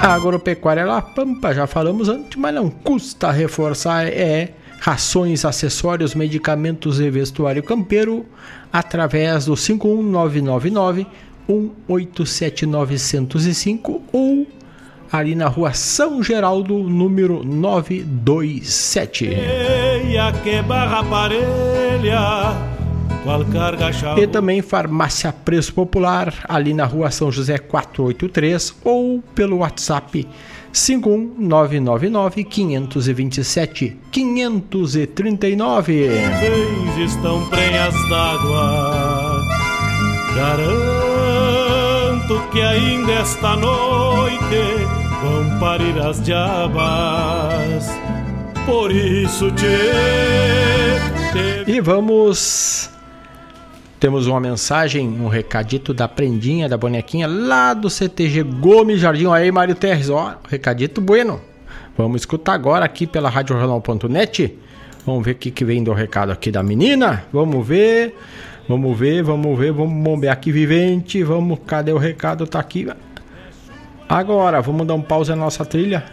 [0.03, 4.49] A agropecuária La Pampa, já falamos antes, mas não custa reforçar, é
[4.81, 8.25] rações, acessórios, medicamentos e vestuário campeiro
[8.71, 11.07] através do 51999
[11.47, 14.45] 187 905 ou
[15.09, 19.27] ali na rua São Geraldo, número 927.
[19.27, 22.73] Eia que barra parelha
[24.17, 30.27] E também Farmácia Preço Popular, ali na rua São José 483, ou pelo WhatsApp
[30.73, 36.09] 51999 527 539.
[36.09, 39.41] Nuvens estão prenhas d'água.
[40.35, 40.83] Garanto
[42.51, 44.87] que ainda esta noite
[45.21, 47.87] vão parir as diabas.
[48.65, 49.65] Por isso te.
[51.67, 52.89] E vamos
[54.03, 59.31] temos uma mensagem, um recadito da prendinha, da bonequinha lá do CTG Gomes Jardim.
[59.31, 61.39] Aí, Mário Terres, ó, recadito bueno.
[61.97, 64.59] Vamos escutar agora aqui pela RadioJornal.net.
[65.05, 67.23] Vamos ver o que, que vem do recado aqui da menina.
[67.31, 68.13] Vamos ver,
[68.67, 71.23] vamos ver, vamos ver, vamos bombear aqui vivente.
[71.23, 72.45] Vamos, cadê o recado?
[72.45, 72.85] Tá aqui.
[74.09, 76.03] Agora, vamos dar um pause na nossa trilha.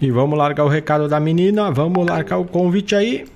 [0.00, 1.72] E vamos largar o recado da menina.
[1.72, 3.33] Vamos largar o convite aí.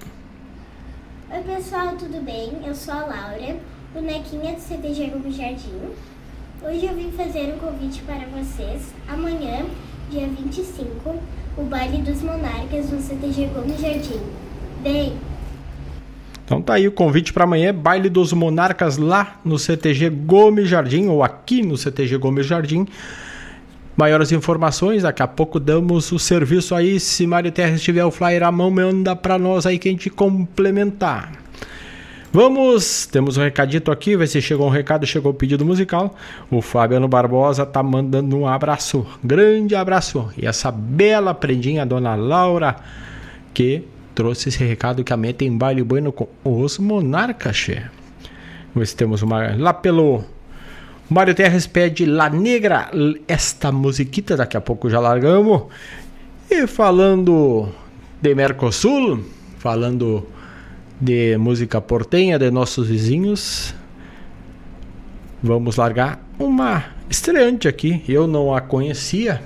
[1.57, 2.53] Pessoal, tudo bem?
[2.67, 3.57] Eu sou a Laura,
[3.95, 5.81] bonequinha do CTG Gomes Jardim.
[6.63, 8.93] Hoje eu vim fazer um convite para vocês.
[9.09, 9.65] Amanhã,
[10.11, 11.19] dia 25,
[11.57, 14.21] o baile dos monarcas no CTG Gomes Jardim.
[14.83, 15.17] Vem!
[16.45, 21.07] Então tá aí o convite para amanhã, baile dos monarcas lá no CTG Gomes Jardim
[21.07, 22.87] ou aqui no CTG Gomes Jardim.
[23.99, 27.01] Maiores informações, daqui a pouco damos o serviço aí.
[27.01, 30.09] Se Mário Terres tiver o flyer à mão, manda para nós aí que a gente
[30.09, 31.33] complementar.
[32.33, 36.15] Vamos, temos um recadito aqui, vai se chegou um recado, chegou o pedido musical.
[36.49, 40.31] O Fabiano Barbosa tá mandando um abraço, grande abraço.
[40.39, 42.77] E essa bela prendinha, dona Laura,
[43.53, 43.83] que
[44.15, 47.67] trouxe esse recado que a meta em baile bueno com os monarcas.
[47.67, 50.23] Vamos ver se temos uma lá pelo
[51.11, 52.91] Mário Terres pede La Negra,
[53.27, 55.63] esta musiquita, daqui a pouco já largamos.
[56.51, 57.71] E falando
[58.21, 59.25] de Mercosul,
[59.59, 60.27] falando
[61.01, 63.75] de música portenha de nossos vizinhos,
[65.43, 68.05] vamos largar uma estreante aqui.
[68.07, 69.41] Eu não a conhecia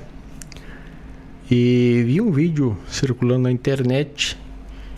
[1.48, 4.36] e vi um vídeo circulando na internet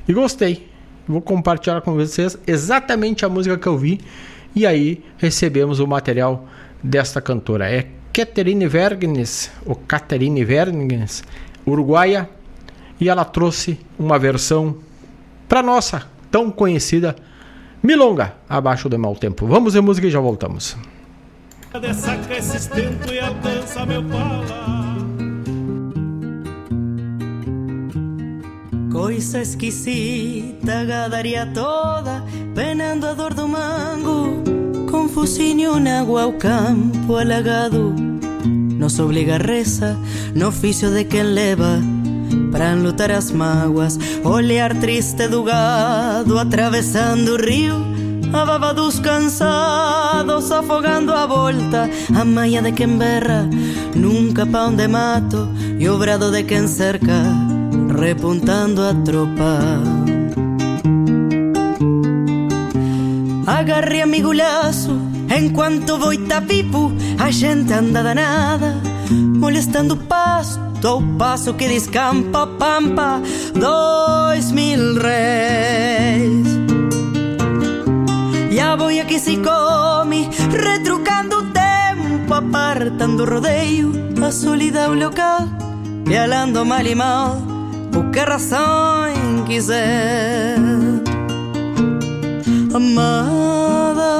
[0.08, 0.66] e gostei.
[1.06, 4.00] Vou compartilhar com vocês exatamente a música que eu vi
[4.54, 6.46] e aí recebemos o material
[6.82, 7.70] desta cantora.
[7.70, 11.24] É Catherine Vergnes, ou Catherine Vergnes,
[11.66, 12.28] uruguaia,
[13.00, 14.76] e ela trouxe uma versão
[15.48, 17.16] para nossa tão conhecida
[17.82, 19.46] Milonga, abaixo do mau tempo.
[19.46, 20.74] Vamos ver música e já voltamos.
[24.02, 24.83] Pala.
[28.94, 32.22] Coisa esquisita, gadaria toda,
[32.54, 34.44] penando a dor do mango
[34.88, 37.92] con fusiño un agua o campo alagado
[38.46, 39.96] Nos obliga a reza
[40.36, 41.80] no oficio de quen leva
[42.52, 47.74] Para enlutar as mágoas Olear triste do gado Atravesando o río
[48.32, 53.50] A baba dos cansados Afogando a volta A maia de quen berra
[53.96, 55.48] Nunca pa onde mato
[55.80, 57.53] E o brado de quen cerca
[57.98, 59.60] Repuntando a tropa
[63.46, 64.98] Agarre amigulaço
[65.36, 68.76] enquanto vou Itapipo, a gente anda danada,
[69.10, 73.22] molestando o pasto ao passo que descampa a pampa
[73.54, 76.46] dois mil réis.
[78.50, 83.92] E a boia que se come, retrucando o tempo, apartando o rodeio,
[84.24, 85.48] a solidão local,
[86.04, 87.53] pialando mal e mal,
[87.96, 90.56] o que a razão quiser.
[92.74, 94.12] Amada,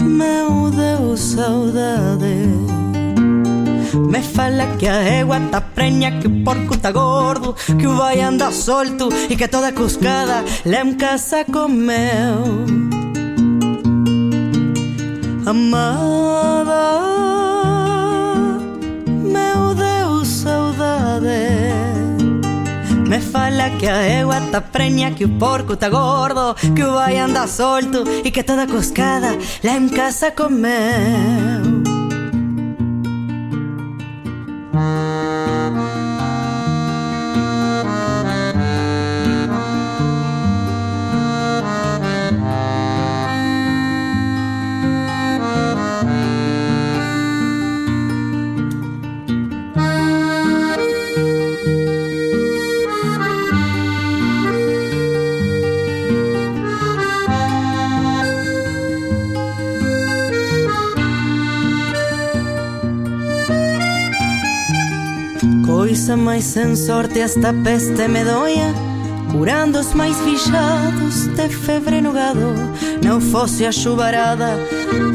[0.00, 2.52] meu Deus, saudade.
[3.94, 8.20] Me fala que a égua tá prenha, que o porco tá gordo, que o vai
[8.20, 10.44] anda solto e que toda cuscada
[10.84, 12.64] um casa comeu.
[15.44, 17.31] Amada,
[23.12, 27.18] Me fala que a égua tá prenha, que o porco tá gordo, que o vai
[27.18, 31.82] anda solto e que toda coscada lá em casa comeu.
[66.52, 68.74] Sem sorte esta peste medonha
[69.30, 72.52] curando os mais bichados de febre no gado.
[73.02, 74.58] Não fosse a chuvarada,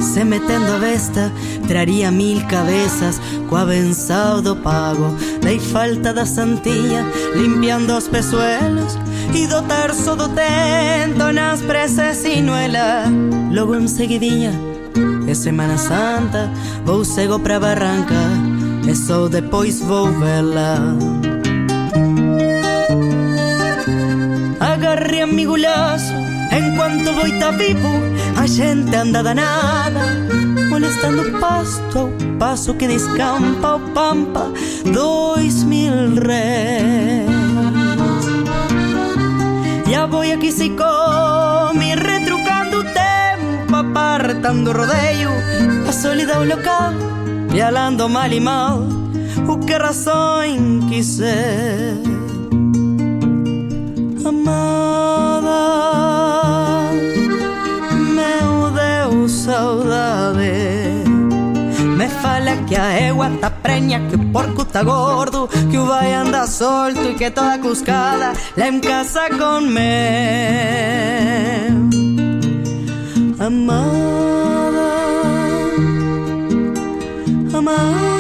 [0.01, 1.31] se metendo a besta,
[1.68, 5.15] traria mil cabeças coa benção do pago.
[5.39, 7.05] Dei falta da santinha,
[7.35, 8.97] limpiando os pezuelos
[9.31, 13.03] e do terço do tento nas preces sinuela.
[13.51, 14.51] Logo em seguidinha,
[15.27, 16.51] é Semana Santa,
[16.84, 18.15] vou cego pra barranca,
[18.89, 21.27] e só depois vou vê-la.
[24.98, 26.15] Agarre amigulazo,
[26.52, 28.02] enquanto vou tá vivo,
[28.36, 30.02] a gente anda danada,
[30.72, 32.10] molestando o pasto ao
[32.40, 34.52] passo que descampa o pampa,
[34.91, 37.30] dois mil réis.
[39.88, 45.30] Ya voy aqui se come, retrucando o tempo, apartando o rodeio,
[45.88, 46.91] a solidão local,
[47.52, 48.80] pialando mal e mal,
[49.48, 52.07] o que razão quiser.
[58.18, 61.03] Meu Deus, saudade.
[61.98, 66.14] Me fala que a égua tá preña Que o porco tá gordo Que o vai
[66.14, 69.88] anda solto E que toda cuscada Lá em casa con me
[73.40, 74.18] Amada
[77.57, 78.16] Amada.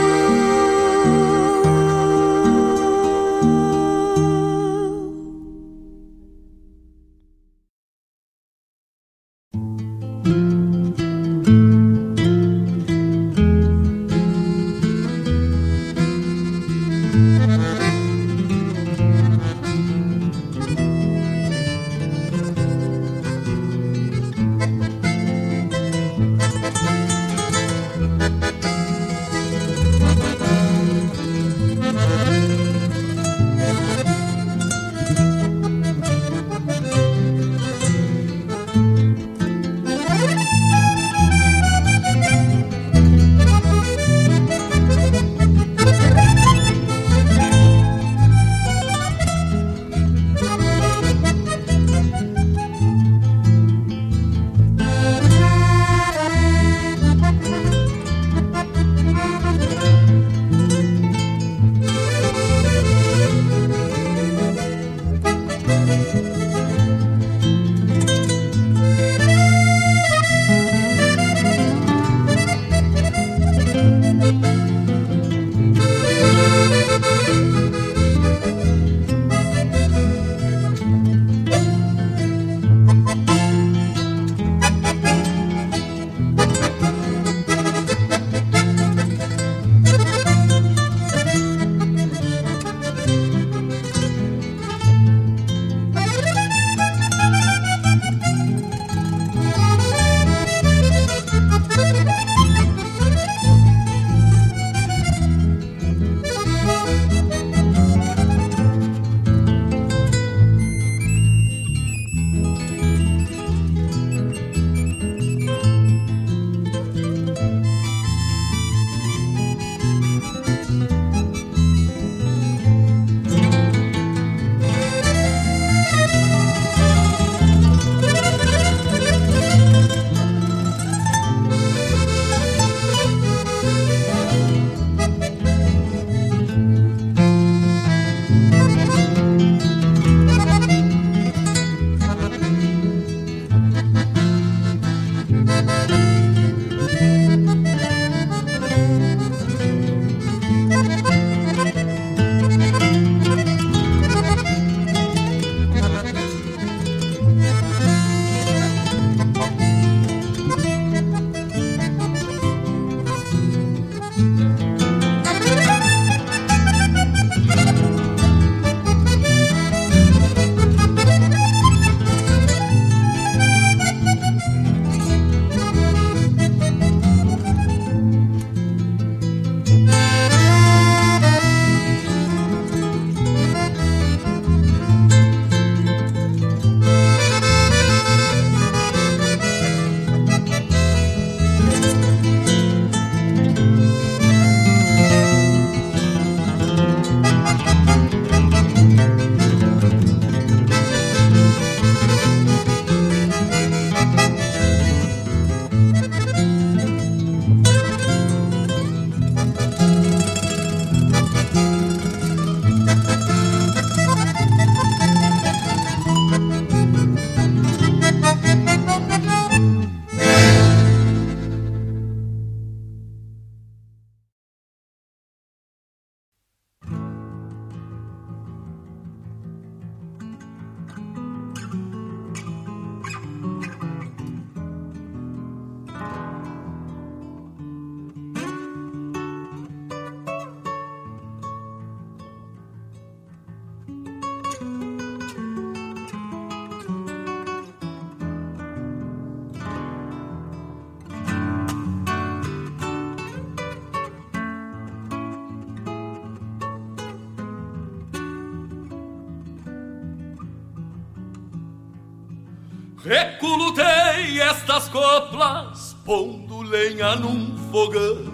[264.97, 268.33] Coplas, pondo lenha num fogão.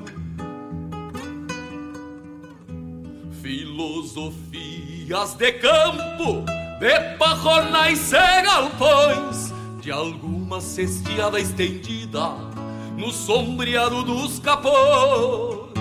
[3.41, 6.45] Filosofias de campo,
[6.79, 12.29] de pajornais e galpões, de alguma cestiada estendida
[12.97, 15.73] no sombreado dos capões.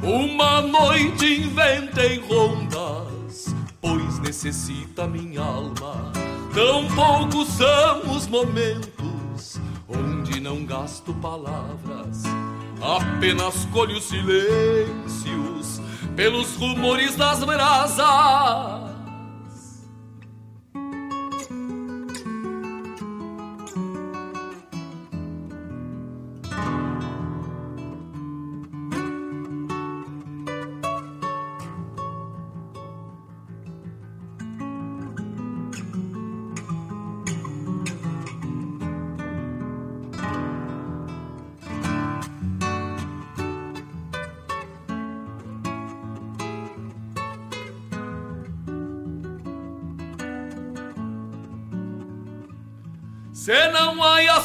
[0.00, 6.35] Uma noite inventei rondas, pois necessita minha alma.
[6.56, 12.22] Tão poucos são os momentos onde não gasto palavras,
[12.80, 15.82] apenas colho silêncios
[16.16, 18.85] pelos rumores das brasas.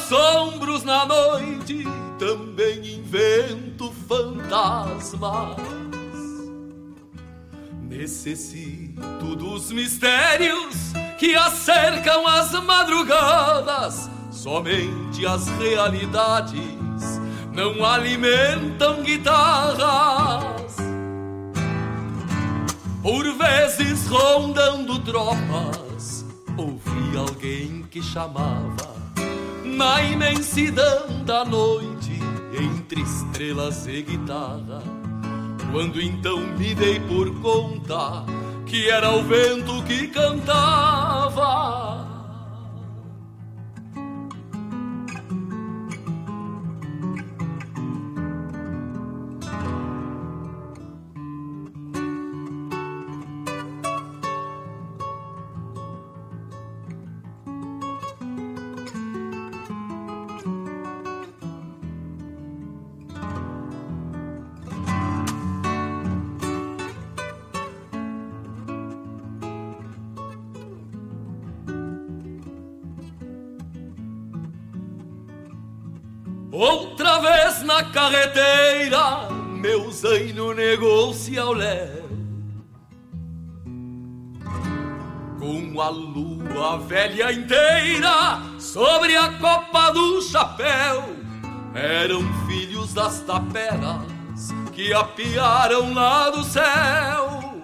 [0.02, 1.84] Assombros na noite,
[2.18, 5.56] também invento fantasmas.
[7.82, 14.10] Necessito dos mistérios que acercam as madrugadas.
[14.30, 17.20] Somente as realidades
[17.54, 20.76] não alimentam guitarras.
[23.02, 26.24] Por vezes rondando tropas,
[26.56, 28.91] ouvi alguém que chamava
[29.72, 32.12] na imensidão da noite,
[32.52, 34.82] entre estrelas e guitarra.
[35.72, 38.24] Quando então me dei por conta
[38.66, 41.42] que era o vento que cantava.
[80.02, 82.10] Zaino negou-se ao léu.
[85.38, 91.04] Com a lua velha inteira sobre a copa do chapéu,
[91.72, 97.62] eram filhos das taperas que apiaram lá do céu.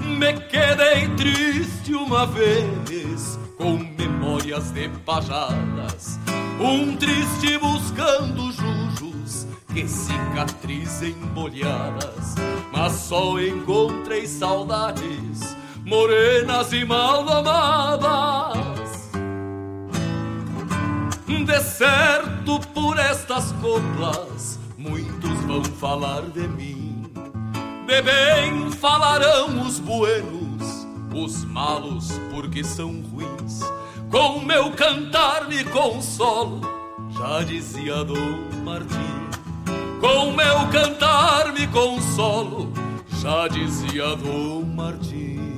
[0.00, 6.18] Me quedei triste uma vez com memórias de pajadas,
[6.58, 8.77] um triste buscando jujos
[9.78, 12.34] que cicatrizem molhadas,
[12.72, 19.08] mas só encontrei saudades morenas e mal domadas.
[21.46, 27.04] De certo por estas coplas muitos vão falar de mim,
[27.86, 33.60] de bem falarão os buenos os malos porque são ruins.
[34.10, 36.60] Com meu cantar me consolo,
[37.10, 39.27] já dizia Dom Martim.
[40.00, 42.72] Com meu cantar me consolo,
[43.20, 45.57] já dizia Dom Martim.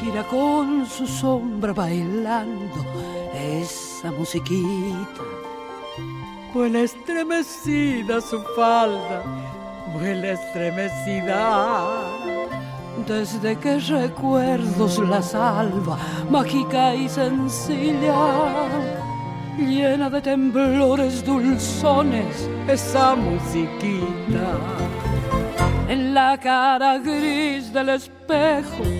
[0.00, 2.84] Gira con su sombra bailando
[3.34, 5.22] esa musiquita.
[6.54, 9.22] Vuela estremecida su falda,
[9.92, 11.90] vuela estremecida
[13.06, 15.98] desde que recuerdos la salva,
[16.30, 18.14] mágica y sencilla,
[19.58, 24.48] llena de temblores dulzones, esa musiquita.
[25.88, 28.99] En la cara gris del espejo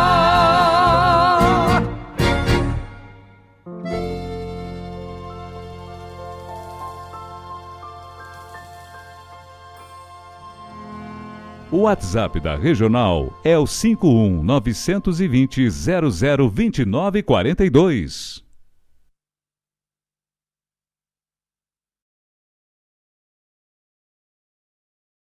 [11.73, 18.43] O WhatsApp da Regional é o 51 920 0029 42.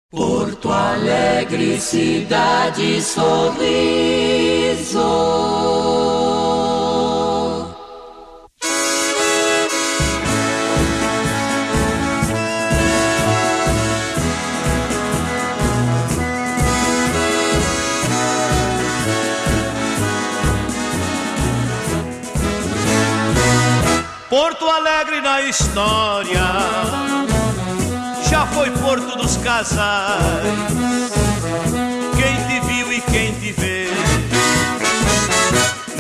[0.08, 3.76] Porto Alegre, cidade sorriso.
[24.76, 26.42] Alegre na história
[28.28, 30.44] já foi Porto dos Casais.
[32.14, 33.88] Quem te viu e quem te vê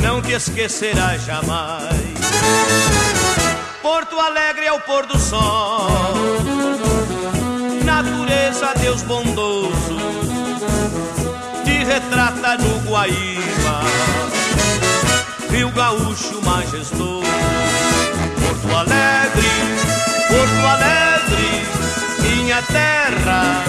[0.02, 1.96] não te esquecerá jamais.
[3.80, 6.20] Porto Alegre é o pôr do sol,
[7.82, 9.96] natureza, Deus bondoso,
[11.64, 13.80] te retrata no Guaíba,
[15.50, 17.95] Rio Gaúcho majestoso.
[18.66, 19.48] Porto Alegre,
[20.28, 21.62] Porto Alegre,
[22.20, 23.62] minha terra,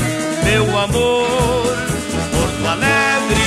[0.44, 1.78] meu amor.
[2.32, 3.46] Porto Alegre,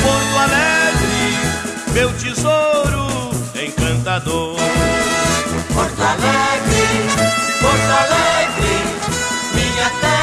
[0.00, 3.30] Porto Alegre, meu tesouro
[3.60, 4.56] encantador.
[5.74, 6.86] Porto Alegre,
[7.60, 8.74] Porto Alegre,
[9.54, 10.19] minha terra,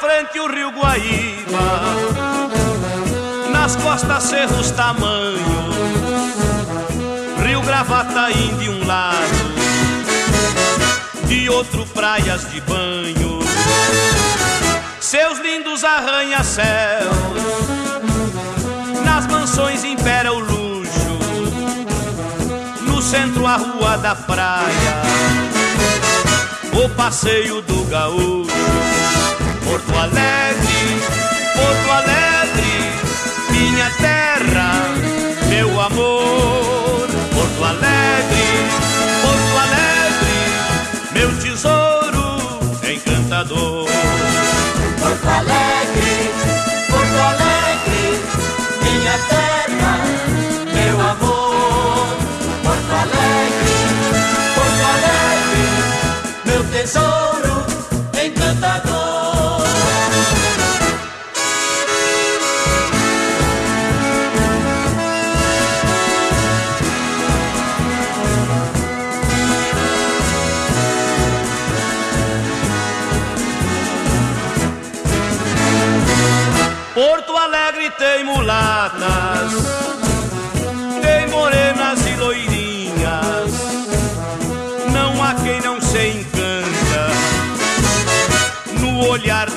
[0.00, 1.82] frente o rio Guaíba,
[3.52, 5.70] nas costas cerros tamanho,
[7.44, 9.54] rio Gravataí de um lado,
[11.26, 13.40] de outro praias de banho,
[15.00, 17.14] seus lindos arranha-céus,
[19.04, 21.18] nas mansões impera o luxo,
[22.86, 25.02] no centro a rua da praia,
[26.72, 28.79] o passeio do gaúcho.
[29.70, 31.00] Porto Alegre,
[31.54, 32.90] Porto Alegre,
[33.52, 34.72] minha terra,
[35.48, 37.06] meu amor.
[37.32, 38.48] Porto Alegre,
[39.22, 43.86] Porto Alegre, meu tesouro encantador.
[44.98, 46.30] Porto Alegre,
[46.90, 48.20] Porto Alegre,
[48.82, 50.19] minha terra.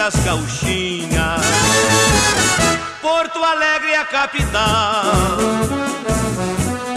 [0.04, 1.46] Das gauchinhas.
[3.02, 5.06] Porto Alegre é a capital,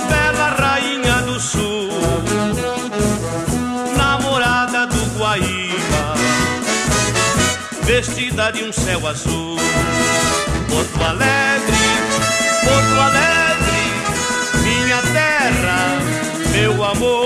[0.08, 1.88] bela rainha do sul,
[3.96, 6.14] namorada do Guaíba,
[7.82, 9.56] vestida de um céu azul.
[10.68, 11.86] Porto Alegre,
[12.64, 13.84] Porto Alegre,
[14.64, 15.98] minha terra,
[16.52, 17.25] meu amor.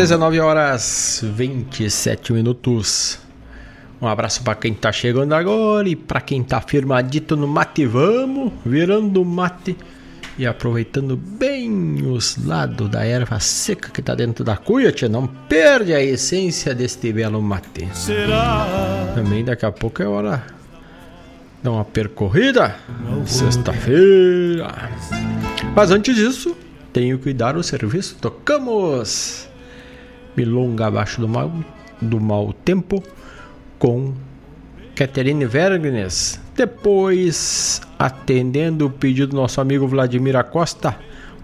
[0.00, 3.18] 19 horas 27 minutos.
[4.00, 8.50] Um abraço para quem tá chegando agora e para quem tá firmadito no mate, vamos,
[8.64, 9.76] virando mate
[10.38, 15.26] e aproveitando bem os lados da erva seca que está dentro da cuia, tia, não
[15.26, 17.86] perde a essência deste belo mate.
[17.92, 19.12] Será?
[19.14, 20.42] Também daqui a pouco é hora
[21.62, 22.74] de uma percorrida,
[23.26, 24.88] sexta-feira.
[25.76, 26.56] Mas antes disso,
[26.90, 28.16] tenho que dar o serviço.
[28.18, 29.49] Tocamos
[30.36, 31.52] Milonga abaixo do mal,
[32.00, 33.02] do mau tempo
[33.78, 34.14] com
[34.94, 36.40] Catherine Vergnes.
[36.54, 40.96] Depois atendendo o pedido do nosso amigo Vladimir Acosta,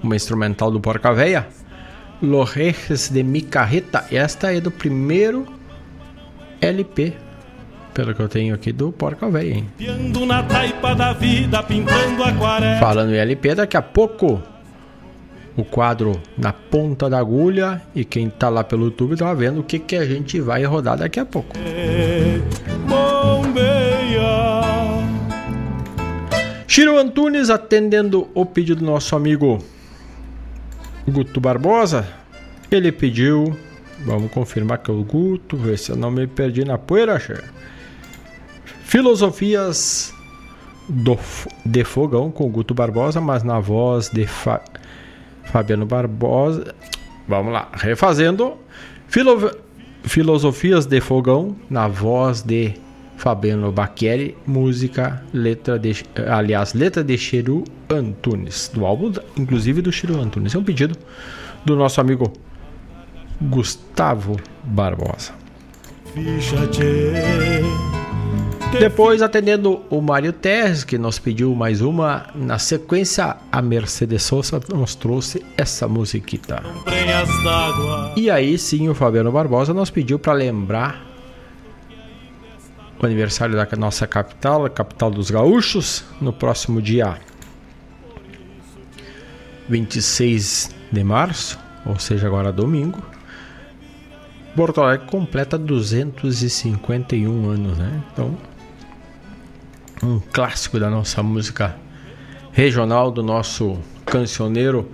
[0.03, 1.47] uma instrumental do Porca Véia,
[2.23, 4.05] Lorrejes de Mi Carreta.
[4.11, 5.47] Esta é do primeiro
[6.61, 7.15] LP,
[7.95, 9.71] pelo que eu tenho aqui do Porca Véia, hein?
[12.79, 14.43] Falando em LP, daqui a pouco
[15.57, 19.65] o quadro na ponta da agulha e quem tá lá pelo YouTube tá vendo o
[19.65, 21.57] que, que a gente vai rodar daqui a pouco.
[26.67, 29.59] Chiro Antunes atendendo o pedido do nosso amigo
[31.09, 32.07] Guto Barbosa.
[32.71, 33.57] Ele pediu,
[34.05, 37.35] vamos confirmar que é o Guto, ver se eu não me perdi na poeira, che.
[38.83, 40.13] Filosofias
[40.89, 41.19] do,
[41.65, 44.61] de Fogão com Guto Barbosa, mas na voz de Fa,
[45.47, 46.75] Fabiano Barbosa.
[47.29, 48.57] Vamos lá, refazendo.
[49.09, 49.51] Filo,
[50.05, 52.75] Filosofias de Fogão na voz de
[53.17, 60.21] Fabiano Bacchieri, música, letra de, aliás, letra de Chiru Antunes, do álbum, inclusive do Chiru
[60.21, 60.55] Antunes.
[60.55, 60.97] É um pedido
[61.65, 62.33] do nosso amigo
[63.41, 65.33] Gustavo Barbosa.
[68.73, 74.61] Depois, atendendo o Mário Terres, que nos pediu mais uma, na sequência, a Mercedes Sosa
[74.73, 76.63] nos trouxe essa musiquita.
[78.17, 81.07] E aí sim, o Fabiano Barbosa nos pediu para lembrar
[83.01, 87.19] o aniversário da nossa capital, a capital dos gaúchos, no próximo dia
[89.69, 93.01] 26 de março, ou seja, agora domingo.
[94.55, 98.03] Porto Alegre completa 251 anos, né?
[98.13, 98.37] Então,
[100.03, 101.77] um clássico da nossa música
[102.53, 104.91] regional, do nosso cancioneiro,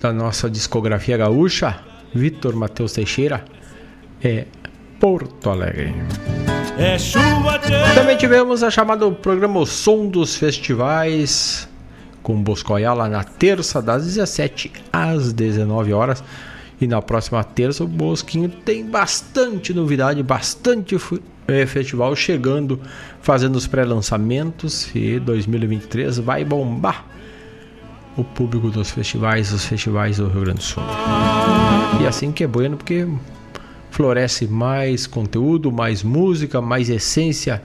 [0.00, 1.78] da nossa discografia gaúcha,
[2.14, 3.44] Vitor Matheus Teixeira,
[4.22, 4.46] é
[4.98, 5.94] Porto Alegre.
[6.76, 7.58] É chuva
[7.94, 11.68] Também tivemos a chamada programa O Som dos Festivais,
[12.22, 16.22] com Boscoiala na terça, das 17 às 19 horas.
[16.80, 20.96] E na próxima terça, o Bosquinho tem bastante novidade, bastante
[21.66, 22.78] festival chegando,
[23.22, 24.94] fazendo os pré-lançamentos.
[24.94, 27.06] E 2023 vai bombar
[28.16, 30.82] o público dos festivais, os festivais do Rio Grande do Sul.
[32.00, 33.08] E assim que é bueno, porque
[33.90, 37.62] floresce mais conteúdo, mais música, mais essência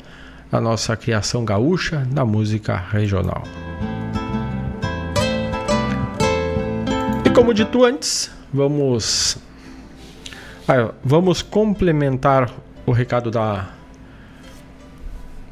[0.49, 3.43] da nossa criação gaúcha, da música regional.
[7.25, 9.37] E como dito antes, vamos
[10.67, 12.49] ah, vamos complementar
[12.85, 13.69] o recado da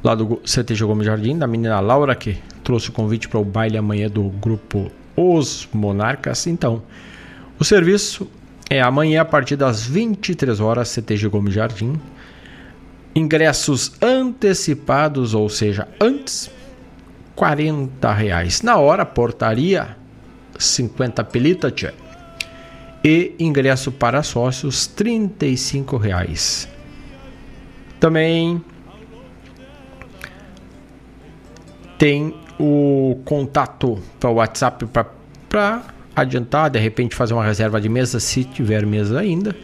[0.03, 3.77] lá do CTG Gomes Jardim, da menina Laura que trouxe o convite para o baile
[3.77, 6.47] amanhã do grupo Os Monarcas.
[6.47, 6.81] Então,
[7.59, 8.27] o serviço
[8.69, 11.99] é amanhã a partir das 23 horas, CTG Gomes Jardim.
[13.13, 16.49] Ingressos antecipados, ou seja, antes,
[17.35, 18.61] 40 reais.
[18.61, 19.97] Na hora, portaria,
[20.57, 21.93] 50 pelita, tchê.
[23.03, 26.69] E ingresso para sócios, 35 reais.
[28.01, 28.61] Também
[31.99, 34.87] tem o contato para o WhatsApp
[35.47, 35.83] para
[36.15, 39.55] adiantar, de repente fazer uma reserva de mesa, se tiver mesa ainda,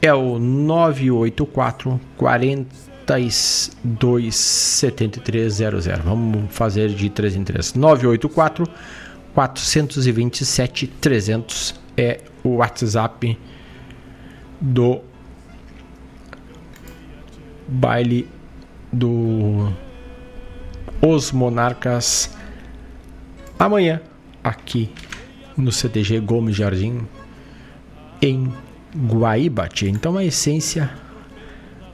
[0.00, 5.86] é o 984 42 7300.
[6.02, 7.74] Vamos fazer de 3 em 3.
[7.74, 8.66] 984
[9.34, 13.38] 427 300 é o WhatsApp
[14.58, 15.02] do
[17.68, 18.28] baile
[18.92, 19.72] do
[21.00, 22.36] Os Monarcas
[23.58, 24.00] amanhã
[24.42, 24.90] aqui
[25.56, 27.06] no CTG Gomes Jardim,
[28.20, 28.52] em
[28.94, 29.88] Guaíbate.
[29.88, 30.90] Então a essência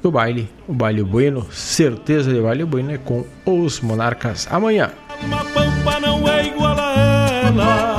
[0.03, 4.91] do baile, o baile bueno, certeza de baile bueno é com os monarcas amanhã.
[5.23, 7.92] Uma pampa não é igual a elas,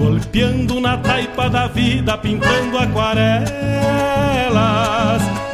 [0.00, 3.50] golpeando na taipa da vida, pintando aquarelas.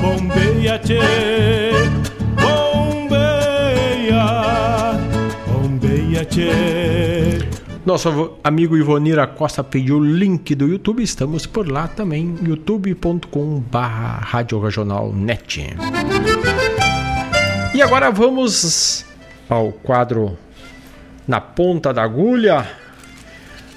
[0.01, 1.01] Bombeia, tchê,
[2.41, 4.23] bombeia,
[5.49, 7.41] bombeia, tchê.
[7.85, 12.37] Nosso amigo Ivonir Costa pediu o link do YouTube, estamos por lá também,
[15.13, 15.77] Net.
[17.75, 19.05] E agora vamos
[19.49, 20.39] ao quadro
[21.27, 22.86] Na Ponta da Agulha.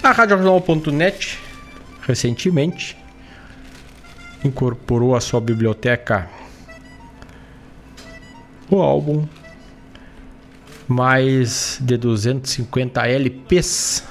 [0.02, 1.38] A RádioRegional.net
[2.00, 2.96] recentemente
[4.42, 6.26] incorporou à sua biblioteca
[8.70, 9.28] o álbum
[10.88, 14.02] mais de 250 LPs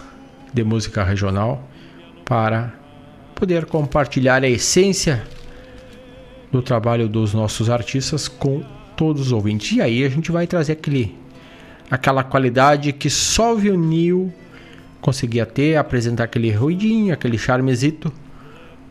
[0.54, 1.68] de música regional
[2.24, 2.72] para
[3.34, 5.24] poder compartilhar a essência
[6.52, 8.64] do trabalho dos nossos artistas com
[8.96, 9.76] todos os ouvintes.
[9.76, 11.18] E aí a gente vai trazer aquele,
[11.90, 14.32] aquela qualidade que só o vinil
[15.02, 18.12] conseguia ter, apresentar aquele ruidinho, aquele charmezito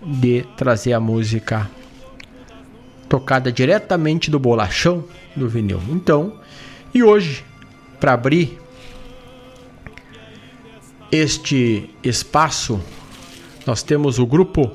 [0.03, 1.69] de trazer a música
[3.09, 5.05] tocada diretamente do bolachão
[5.35, 5.81] do vinil.
[5.89, 6.35] Então,
[6.95, 7.45] e hoje
[7.99, 8.59] para abrir
[11.11, 12.81] este espaço,
[13.67, 14.71] nós temos o grupo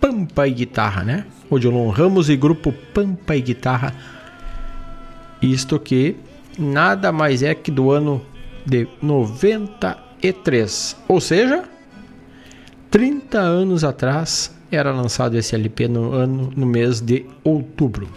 [0.00, 1.26] Pampa e Guitarra, né?
[1.48, 3.94] Odilon Ramos e grupo Pampa e Guitarra.
[5.40, 6.16] Isto que
[6.58, 8.20] nada mais é que do ano
[8.66, 8.86] de
[10.24, 11.64] 93, ou seja,
[12.90, 18.08] 30 anos atrás era lançado esse LP no ano no mês de outubro.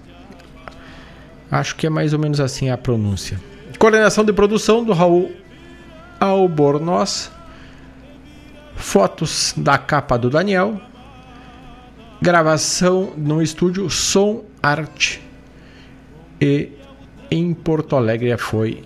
[1.52, 3.40] Acho que é mais ou menos assim a pronúncia.
[3.78, 5.32] Coordenação de produção do Raul
[6.20, 7.32] Albornoz.
[8.76, 10.80] Fotos da capa do Daniel.
[12.22, 15.22] Gravação no estúdio Som Arte.
[16.42, 16.72] E
[17.32, 18.84] em Porto Alegre foi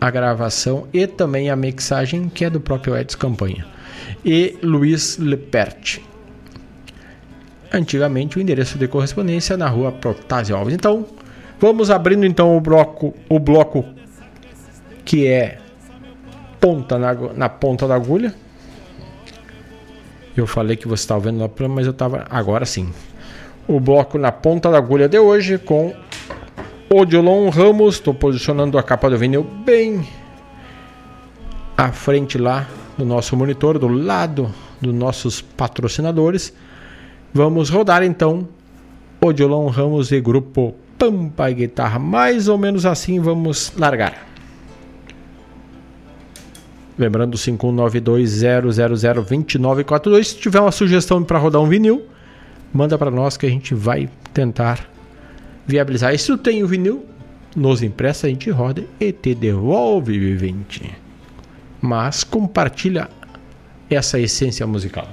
[0.00, 3.66] a gravação e também a mixagem que é do próprio Edson Campanha.
[4.24, 6.00] E Luiz Lepert
[7.72, 10.74] antigamente o endereço de correspondência na rua Protásio Alves.
[10.74, 11.06] Então,
[11.58, 13.84] vamos abrindo então o bloco, o bloco
[15.04, 15.58] que é
[16.60, 18.34] ponta na, na ponta da agulha.
[20.36, 22.88] Eu falei que você estava vendo lá, mas eu estava agora sim.
[23.66, 25.94] O bloco na ponta da agulha de hoje com
[26.88, 27.96] Odilon Ramos.
[27.96, 30.06] Estou posicionando a capa do vinil bem
[31.76, 32.66] à frente lá
[32.96, 36.52] do nosso monitor, do lado dos nossos patrocinadores.
[37.32, 38.48] Vamos rodar então
[39.20, 41.98] Odilon Ramos e grupo Pampa e Guitarra.
[41.98, 44.29] Mais ou menos assim vamos largar.
[47.00, 50.24] Lembrando 5192002942.
[50.24, 52.04] Se tiver uma sugestão para rodar um vinil,
[52.74, 54.86] manda para nós que a gente vai tentar
[55.66, 56.12] viabilizar.
[56.12, 57.06] E se tu tem o vinil,
[57.56, 60.94] nos empresta, a gente roda e te devolve, vivente.
[61.80, 63.08] Mas compartilha
[63.88, 65.08] essa essência musical.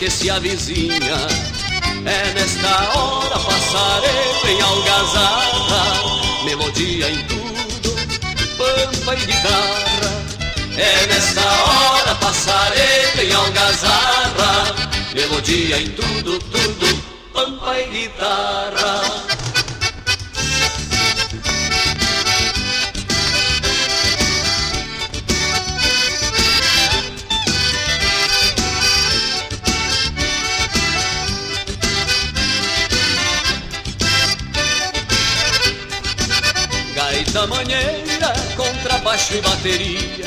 [0.00, 1.18] Que se avizinha.
[2.06, 7.94] É nesta hora passarei em algazarra, melodia em tudo,
[8.56, 10.10] pampa e guitarra.
[10.78, 17.02] É nesta hora passarela e algazarra Melodia em tudo, tudo,
[17.34, 19.29] pampa e guitarra
[37.32, 40.24] Gaita manheira, contrabaixo e bateria.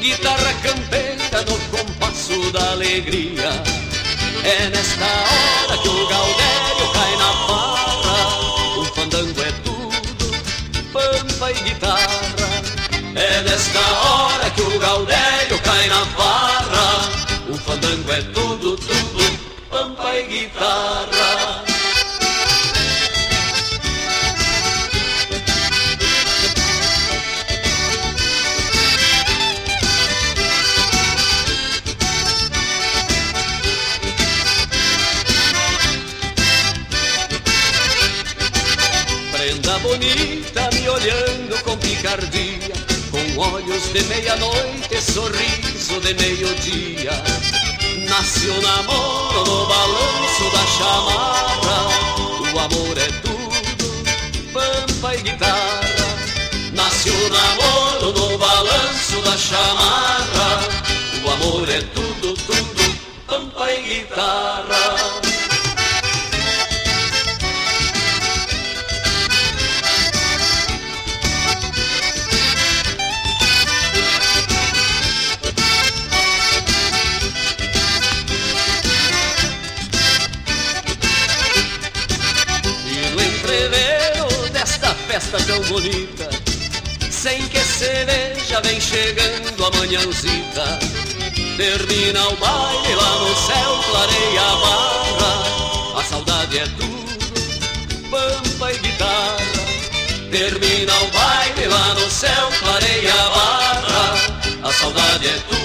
[0.00, 3.50] Guitarra campeira no compasso da alegria.
[4.44, 8.78] É nesta hora que o Gaudério cai na barra.
[8.78, 12.20] O fandango é tudo, pampa e guitarra.
[13.16, 17.10] É nesta hora que o Gaudério cai na barra.
[17.48, 19.38] O fandango é tudo, tudo,
[19.68, 21.15] pampa e guitarra
[43.96, 47.12] de meia-noite, sorriso de meio-dia.
[48.08, 51.78] Nasce o namoro no balanço da chamarra
[52.54, 56.08] O amor é tudo, pampa e guitarra.
[56.74, 60.60] Nasce o namoro no balanço da chamarra
[61.24, 65.25] O amor é tudo, tudo, pampa e guitarra
[85.68, 86.28] bonita.
[87.10, 90.78] Sem que se veja vem chegando a manhãzita.
[91.56, 96.00] Termina o baile lá no céu, clareia a barra.
[96.00, 99.36] A saudade é tudo, pampa e guitarra.
[100.30, 104.16] Termina o baile lá no céu, clareia a barra.
[104.62, 105.55] A saudade é tudo,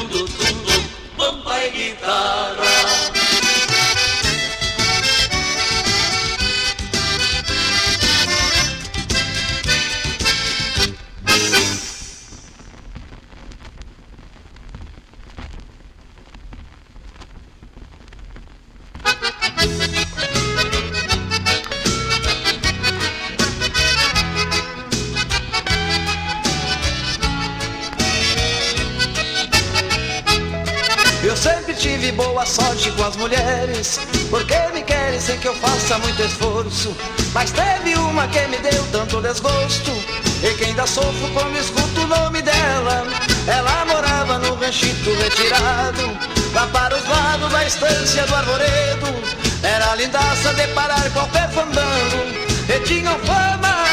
[34.30, 36.96] Porque me querem sem que eu faça muito esforço?
[37.34, 39.92] Mas teve uma que me deu tanto desgosto.
[40.44, 43.04] E que ainda sofro quando escuto o nome dela.
[43.48, 46.16] Ela morava no ranchito retirado.
[46.54, 49.08] Lá para os lados da estância do arvoredo.
[49.64, 52.26] Era lindaça de parar qualquer fandango
[52.68, 53.86] E tinham fama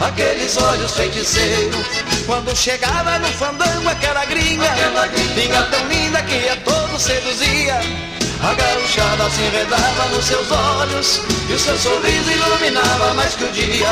[0.00, 1.86] Aqueles olhos feiticeiros.
[2.26, 4.70] Quando chegava no fandango aquela gringa
[5.34, 8.13] Vinha tão linda que a todos seduzia
[8.44, 13.52] A gauchada se enredava nos seus olhos E o seu sorriso iluminava mais que o
[13.52, 13.88] dia.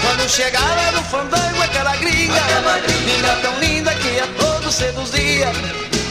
[0.00, 2.40] Quando chegava no fandango aquela gringa
[3.04, 5.52] Vinha tão linda que a todos seduzia.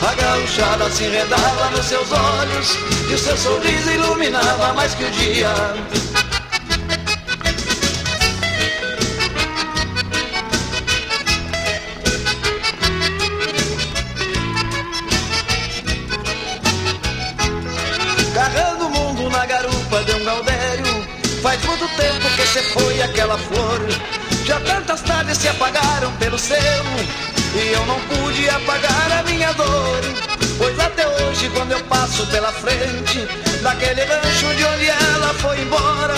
[0.07, 2.77] A gauchada se enredava nos seus olhos
[3.09, 5.51] E o seu sorriso iluminava mais que o dia
[22.51, 23.79] se foi aquela flor.
[24.43, 26.83] Já tantas tardes se apagaram pelo céu
[27.55, 30.01] E eu não pude apagar a minha dor.
[30.57, 33.27] Pois até hoje quando eu passo pela frente
[33.61, 36.15] Daquele rancho de onde ela foi embora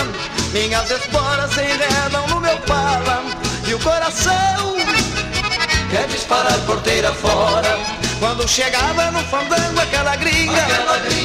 [0.52, 3.24] Minhas esporas se enredam no meu pala
[3.66, 4.74] E o coração
[5.90, 7.78] quer disparar porteira fora.
[8.18, 10.66] Quando chegava no fandango aquela gringa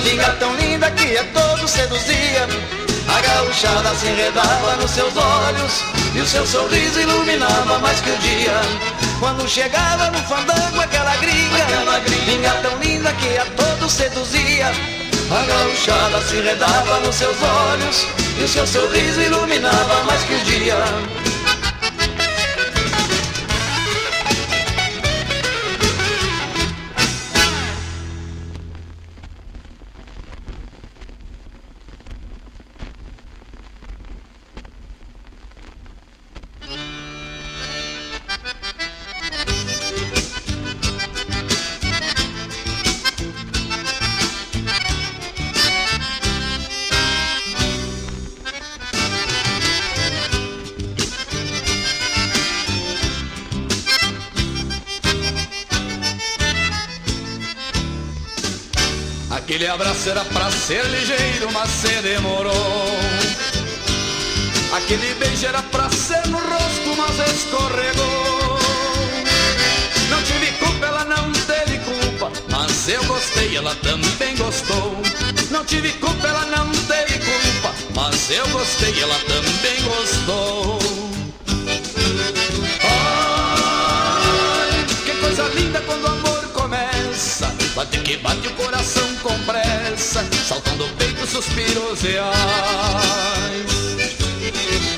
[0.03, 0.37] Gringa.
[0.39, 2.47] tão linda que a todos seduzia
[3.09, 5.83] A gauchada se enredava nos seus olhos
[6.13, 8.61] E o seu sorriso iluminava mais que o dia.
[9.19, 14.67] Quando chegava no fandango aquela gringa Gringa tão linda que a todos seduzia.
[14.67, 18.07] A gauchada se enredava nos seus olhos
[18.39, 21.28] E o seu sorriso iluminava mais que o dia
[59.69, 62.87] abraço era pra ser ligeiro, mas se demorou.
[64.73, 68.59] Aquele beijo era pra ser no rosto, mas escorregou.
[70.09, 75.01] Não tive culpa, ela não teve culpa, mas eu gostei, ela também gostou.
[75.51, 80.78] Não tive culpa, ela não teve culpa, mas eu gostei, ela também gostou.
[87.79, 92.35] Bate que bate o coração com pressa, saltam do peito suspiros reais.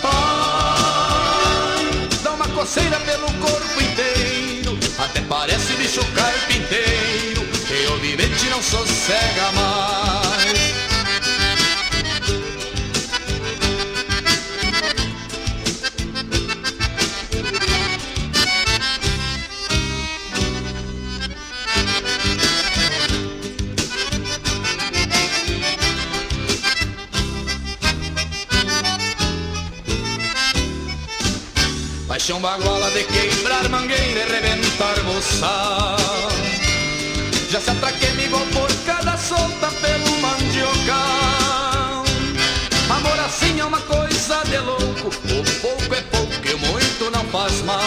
[0.02, 1.86] Ai,
[2.24, 9.52] dá uma coceira pelo corpo inteiro, até parece bicho carpinteiro, que o vivente não sossega
[9.52, 10.31] mais.
[32.22, 35.98] Paixão baguala de quebrar mangueira e rebentar boçal
[37.50, 42.04] Já se atraquei igual por cada solta pelo mandiocal
[42.92, 45.08] Amor assim é uma coisa de louco.
[45.08, 47.82] O pouco é pouco e muito não faz mal.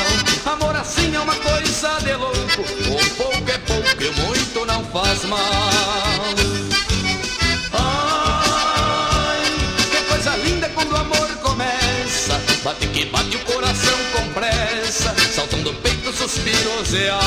[0.47, 2.61] Amor assim é uma coisa de louco.
[2.61, 6.64] O pouco é pouco e muito não faz mal
[12.65, 17.19] Bate que bate o coração com pressa Saltam do peito suspiros reais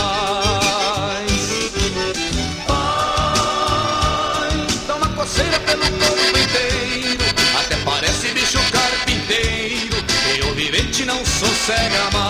[2.68, 4.50] Ai,
[4.88, 7.24] dá uma coceira pelo corpo inteiro
[7.60, 9.98] Até parece bicho carpinteiro.
[10.36, 12.27] E o vivente não sossega mais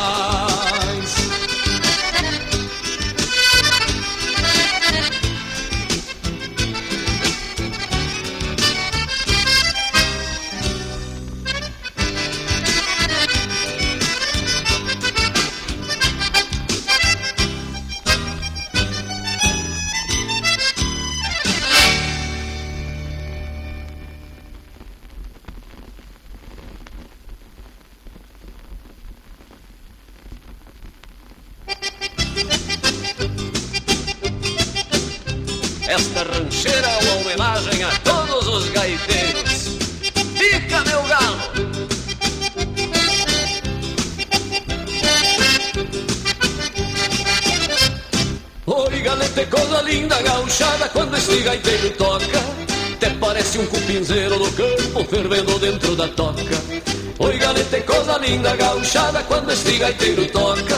[59.28, 60.76] quando este gaiteiro toca,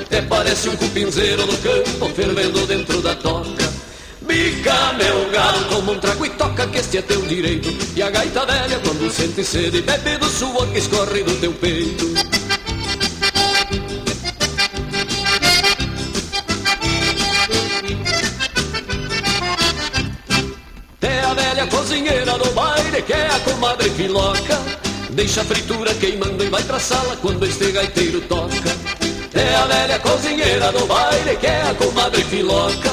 [0.00, 3.70] até parece um cupinzeiro do campo fervendo dentro da toca.
[4.22, 7.68] Bica, meu galo, toma um trago e toca que este é teu direito.
[7.96, 12.06] E a gaita velha, quando sente sede, bebe do suor que escorre do teu peito.
[21.70, 24.60] Cozinheira do baile que é a comadre filoca
[25.10, 28.76] Deixa a fritura queimando vai pra sala quando este gaiteiro toca.
[29.32, 32.90] É a velha cozinheira do baile que é a comadre filoca.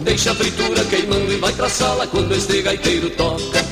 [0.00, 3.64] Deixa a fritura queimando e vai pra sala quando este gaiteiro toca.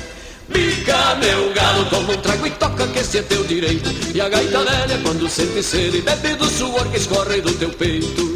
[0.49, 3.91] Bica, meu galo, toma um trago e toca que esse é teu direito.
[4.15, 8.35] E a gaita velha quando sente sede bebe do suor que escorre do teu peito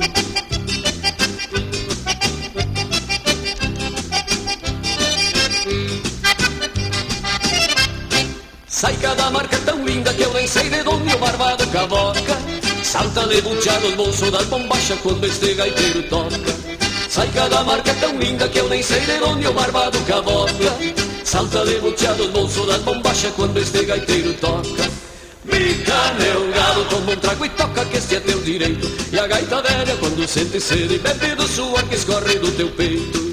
[10.47, 12.37] sei de onde o barbado cavoca.
[12.83, 16.39] Salta debuteado os bolsos das bombachas quando este gaiteiro toca.
[17.09, 20.77] Sai cada marca tão linda que eu nem sei de onde o barbado cavoca.
[21.25, 24.91] Salta debuteado os bolsos das bombachas quando este gaiteiro toca.
[25.45, 28.89] Bica, meu galo, toma um trago e toca que este é teu direito.
[29.13, 33.26] E a gaita velha quando sente sede bebe do suor que escorre do teu peito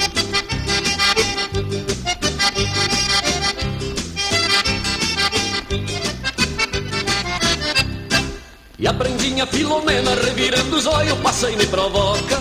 [9.33, 12.39] A prendinha Filomena revirando os olhos passa e me provoca.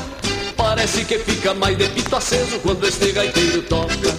[0.55, 4.15] Parece que fica mais de pito aceso quando este gaiteiro toca.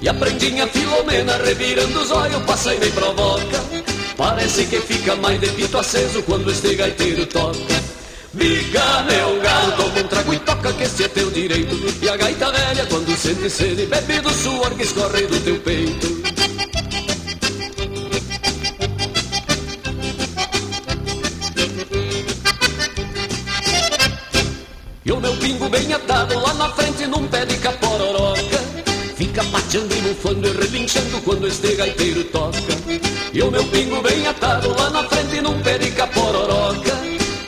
[0.00, 3.62] E a prendinha Filomena revirando os olhos passa e me provoca.
[4.16, 7.82] Parece que fica mais de pito aceso quando este gaiteiro toca.
[8.32, 11.76] Bica, meu galo, toma um trago e toca que esse é teu direito.
[12.00, 16.13] E a gaita velha quando sente sede bebe do suor que escorre do teu peito
[25.24, 28.60] meu pingo bem atado lá na frente num pé de capororoca
[29.16, 32.58] Fica pateando bufando e relinchando quando este gaiteiro toca.
[33.32, 36.96] E o meu pingo bem atado lá na frente num perica pororoca.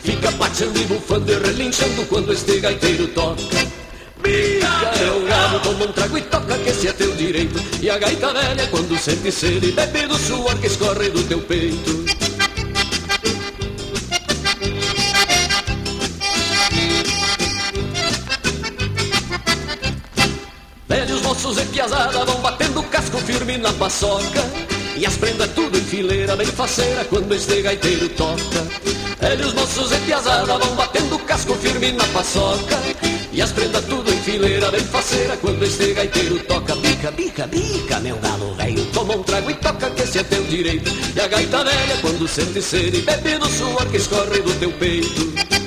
[0.02, 3.42] Fica pateando e bufando e relinchando quando este gaiteiro toca.
[4.22, 7.60] Bica é o galo, toma um trago e toca que esse é teu direito.
[7.82, 12.05] E a gaita velha quando sente sede, bebe do suor que escorre do teu peito.
[21.46, 24.44] Moços e piazada vão batendo casco firme na paçoca.
[24.96, 28.66] E as prendas tudo em fileira, bem faceira quando este gaiteiro toca.
[29.20, 32.76] Velhos moços e piazada vão batendo casco firme na paçoca.
[33.32, 36.74] E as prendas tudo em fileira, bem faceira quando este gaiteiro toca.
[36.74, 40.42] Bica, bica, bica, meu galo velho Toma um trago e toca que esse é teu
[40.44, 40.90] direito.
[41.14, 45.66] E a gaita velha quando sente sede Bebe do suor que escorre do teu peito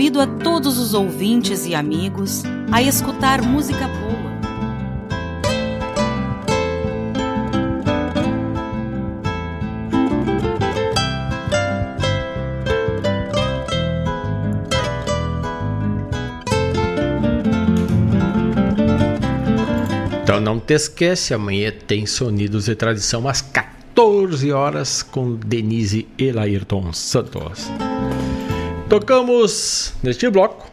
[0.00, 4.30] Convido a todos os ouvintes e amigos a escutar música boa.
[20.22, 26.32] Então não te esquece, amanhã tem Sonidos e Tradição às 14 horas com Denise e
[26.32, 27.70] Laírton Santos.
[28.90, 30.68] Tocamos neste bloco.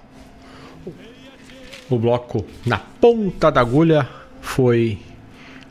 [1.87, 4.09] O bloco na ponta da agulha
[4.41, 4.97] foi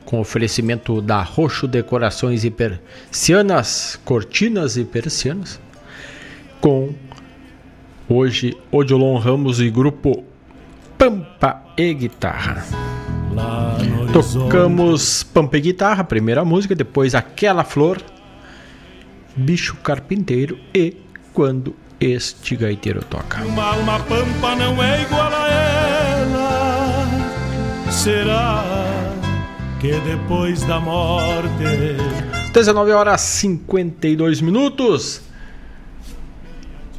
[0.04, 5.58] com oferecimento da Roxo Decorações e Persianas, Cortinas e Persianas,
[6.60, 6.94] com
[8.08, 10.22] hoje Odilon Ramos e grupo
[10.96, 12.64] Pampa e Guitarra.
[14.12, 18.00] Tocamos Pampa e Guitarra, primeira música, depois Aquela Flor,
[19.34, 20.96] Bicho Carpinteiro e
[21.32, 23.42] Quando este gaiteiro toca.
[23.44, 27.06] Uma alma pampa não é igual a ela.
[27.90, 28.64] Será
[29.80, 31.48] que depois da morte.
[32.52, 35.22] 19 horas 52 minutos.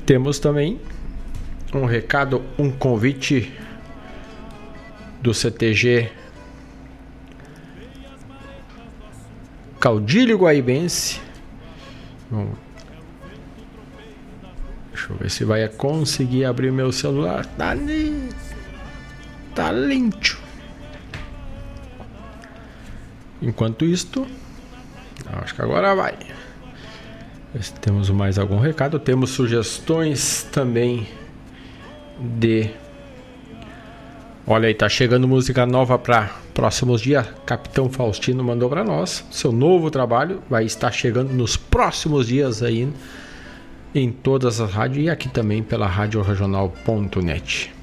[0.06, 0.80] Temos também
[1.74, 3.52] um recado, um convite
[5.22, 6.10] do CTG
[9.80, 11.20] Caudilho Guaibense.
[12.30, 12.54] Bom,
[14.98, 17.46] Deixa eu ver se vai conseguir abrir meu celular.
[17.46, 18.30] Tá, li...
[19.54, 19.70] tá.
[23.40, 24.26] Enquanto isto,
[25.28, 26.18] acho que agora vai.
[27.62, 31.08] Se temos mais algum recado, temos sugestões também
[32.20, 32.72] de
[34.48, 37.28] Olha aí, tá chegando música nova para próximos dias.
[37.46, 39.24] Capitão Faustino mandou para nós.
[39.30, 42.92] Seu novo trabalho vai estar chegando nos próximos dias aí
[43.94, 47.74] em todas as rádios e aqui também pela rádio regional.net.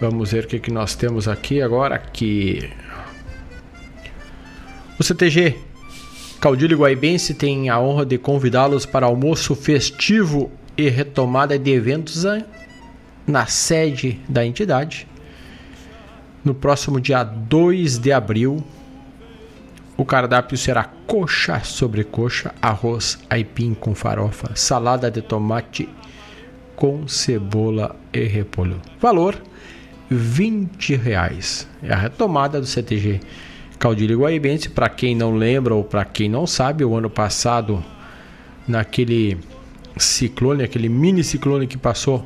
[0.00, 2.70] Vamos ver o que, que nós temos aqui agora que
[4.98, 5.56] o CTG
[6.40, 12.24] Caudilho Guaibense tem a honra de convidá-los para almoço festivo e retomada de eventos
[13.26, 15.06] na sede da entidade
[16.46, 18.62] no próximo dia 2 de abril,
[19.96, 25.88] o cardápio será coxa sobre coxa, arroz aipim com farofa, salada de tomate
[26.74, 28.80] com cebola e repolho.
[29.00, 29.40] Valor
[30.10, 31.66] 20 reais.
[31.82, 33.20] É a retomada do CTG
[33.78, 34.68] Caudilho Guaibense.
[34.68, 37.82] Para quem não lembra ou para quem não sabe, o ano passado,
[38.68, 39.38] naquele
[39.96, 42.24] ciclone, aquele mini ciclone que passou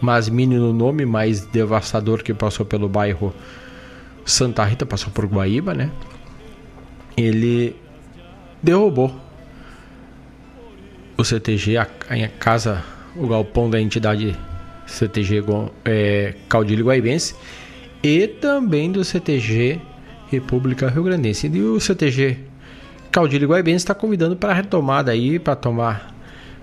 [0.00, 3.34] mais mini no nome, mais devastador que passou pelo bairro
[4.24, 5.90] Santa Rita, passou por Guaíba, né?
[7.18, 7.76] Ele
[8.62, 9.14] derrubou
[11.16, 12.84] o CTG, a, a casa,
[13.16, 14.36] o galpão da entidade
[14.86, 15.42] CTG
[15.84, 17.34] é, Caudilho Guaibense
[18.02, 19.80] e também do CTG
[20.30, 21.48] República Rio Grandense.
[21.48, 22.38] E o CTG
[23.10, 26.14] Caudilho Guaibense está convidando para a retomada aí, para tomar,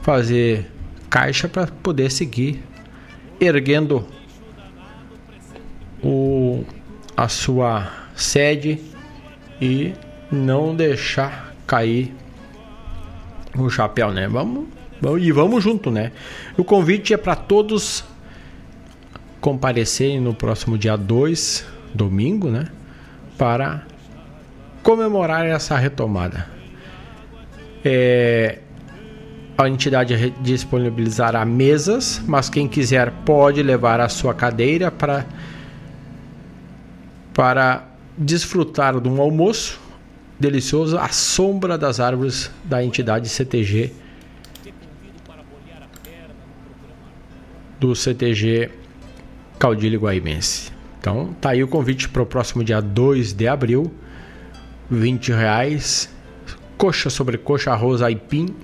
[0.02, 0.72] fazer
[1.10, 2.64] caixa para poder seguir
[3.40, 4.06] erguendo
[7.18, 8.80] a sua sede
[9.60, 9.94] e
[10.32, 12.14] não deixar cair
[13.58, 14.28] o chapéu, né?
[14.28, 14.66] Vamos,
[15.02, 16.12] vamos e vamos junto, né?
[16.58, 18.04] O convite é para todos
[19.40, 22.68] comparecerem no próximo dia 2, domingo, né?
[23.38, 23.84] Para
[24.82, 26.48] comemorar essa retomada.
[27.84, 28.60] É,
[29.58, 35.26] a entidade disponibilizará mesas, mas quem quiser pode levar a sua cadeira para
[37.34, 37.84] para
[38.18, 39.80] desfrutar de um almoço
[40.40, 43.91] delicioso à sombra das árvores da entidade CTG
[47.80, 48.72] do CTG
[49.60, 50.72] Caudilho Guaimense.
[50.99, 53.91] Então tá aí o convite para o próximo dia 2 de abril,
[54.90, 56.10] 20 reais,
[56.78, 58.56] coxa sobre coxa, arroz aipim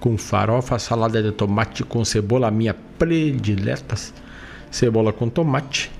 [0.00, 3.94] com farofa, salada de tomate com cebola, minha predileta,
[4.70, 5.90] cebola com tomate.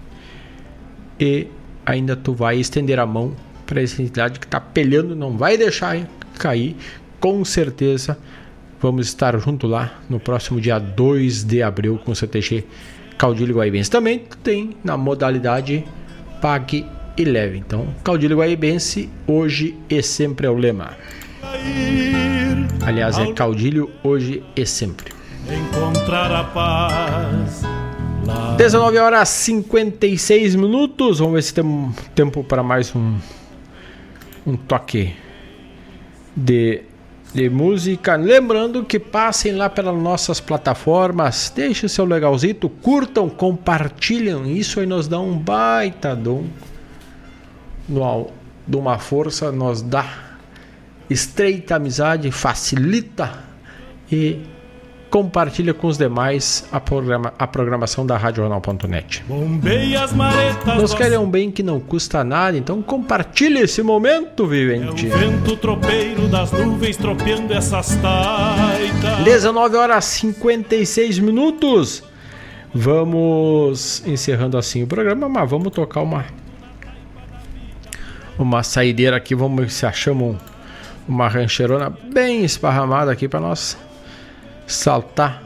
[1.18, 1.46] E
[1.86, 3.34] ainda tu vai estender a mão
[3.66, 5.98] para essa entidade que está pelhando, não vai deixar
[6.38, 6.76] cair,
[7.20, 8.18] com certeza.
[8.80, 12.64] Vamos estar junto lá no próximo dia 2 de abril com o CTG
[13.16, 13.90] Caudilho Guaibense.
[13.90, 15.84] Também tem na modalidade
[16.40, 16.84] Pague
[17.16, 17.58] e Leve.
[17.58, 20.96] Então, Caudilho Guaibense, hoje e sempre é o lema.
[22.84, 25.12] Aliás, é Caudilho hoje e sempre.
[25.48, 27.62] Encontrar a paz
[28.56, 31.18] 19 horas 56 minutos.
[31.18, 33.16] Vamos ver se tem tempo para mais um,
[34.46, 35.14] um toque
[36.36, 36.82] de,
[37.32, 38.16] de música.
[38.16, 44.46] Lembrando que passem lá pelas nossas plataformas, deixem seu legalzito, curtam, compartilham.
[44.46, 46.44] Isso aí nos dá um baita dom,
[48.66, 50.38] de uma força, nos dá
[51.08, 53.44] estreita amizade, facilita
[54.10, 54.40] e
[55.14, 59.24] compartilha com os demais a, programa, a programação da RadioJornal.net.
[60.76, 65.06] Nos querem um bem que não custa nada, então compartilhe esse momento, vivente.
[65.06, 69.24] É vento tropeiro das nuvens tropeando essas taitas.
[69.24, 72.02] 19 horas 56 minutos.
[72.74, 76.24] Vamos encerrando assim o programa, mas vamos tocar uma
[78.36, 80.36] uma saideira aqui, vamos ver se achamos
[81.06, 83.78] uma rancheirona bem esparramada aqui para nós
[84.66, 85.42] saltar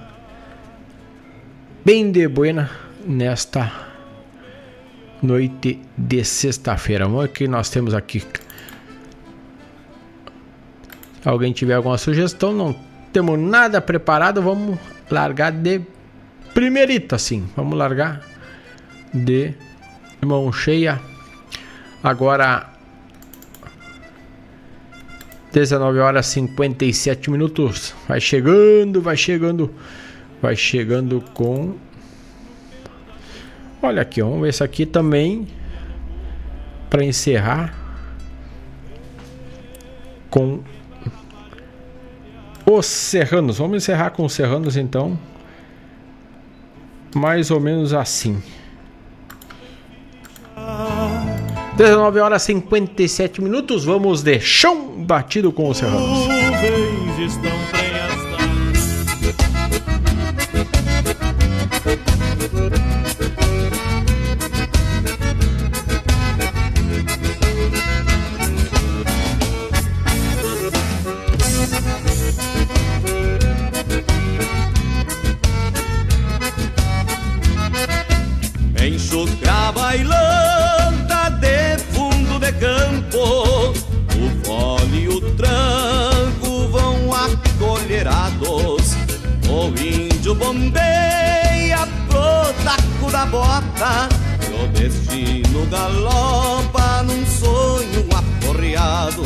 [1.84, 2.70] bem de buena
[3.04, 3.72] nesta
[5.22, 7.06] noite de sexta-feira.
[7.06, 8.22] Vamos que nós temos aqui.
[11.24, 12.74] Alguém tiver alguma sugestão, não
[13.12, 14.78] temos nada preparado, vamos
[15.10, 15.80] largar de
[16.54, 17.48] primeirita assim.
[17.56, 18.22] Vamos largar
[19.12, 19.54] de
[20.24, 21.00] mão cheia.
[22.02, 22.77] Agora
[25.52, 27.94] 19 horas 57 minutos.
[28.06, 29.74] Vai chegando, vai chegando,
[30.40, 31.74] vai chegando com.
[33.80, 35.46] Olha aqui, vamos ver esse aqui também
[36.90, 37.74] para encerrar
[40.30, 40.60] com
[42.66, 43.58] os Serranos.
[43.58, 45.18] Vamos encerrar com os Serranos então.
[47.14, 48.42] Mais ou menos assim.
[51.78, 55.72] 19 horas 57 minutos, vamos de chão batido com
[82.58, 83.08] os
[87.86, 88.98] serranos.
[89.46, 94.08] Nuvens estão bombeia pro taco da bota
[94.46, 99.22] E o destino galopa num sonho aporreado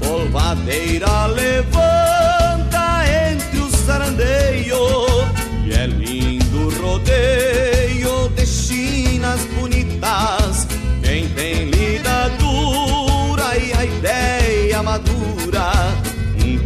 [0.00, 5.26] Polvadeira levanta entre os sarandeios
[5.64, 10.35] E é lindo rodeio de chinas bonitas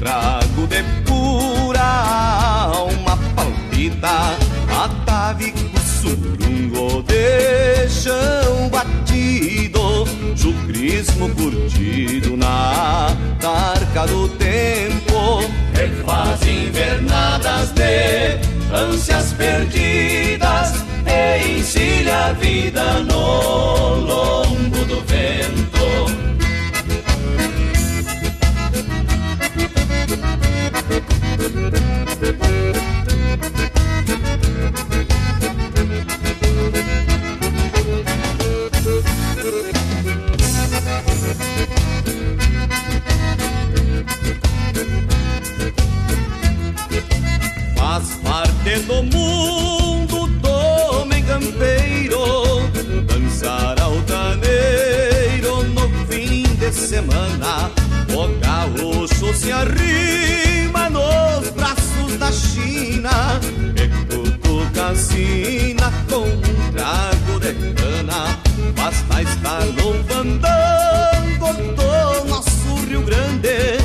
[0.00, 1.82] trago de pura
[2.72, 4.34] alma palpita
[4.82, 15.44] Atavico surungo de chão batido Chucrismo curtido na tarca do tempo.
[15.74, 18.40] Refaz invernadas de
[18.74, 25.69] ânsias perdidas E encilha a vida no lombo do vento
[47.74, 52.18] Faz parte do mundo do homem campeiro
[53.06, 57.89] dançar altaneiro no fim de semana
[59.40, 63.40] se arrima nos braços da China
[63.74, 68.38] E cutuca sina com um trago de cana.
[68.76, 73.78] Basta estar no fandango do nosso Rio Grande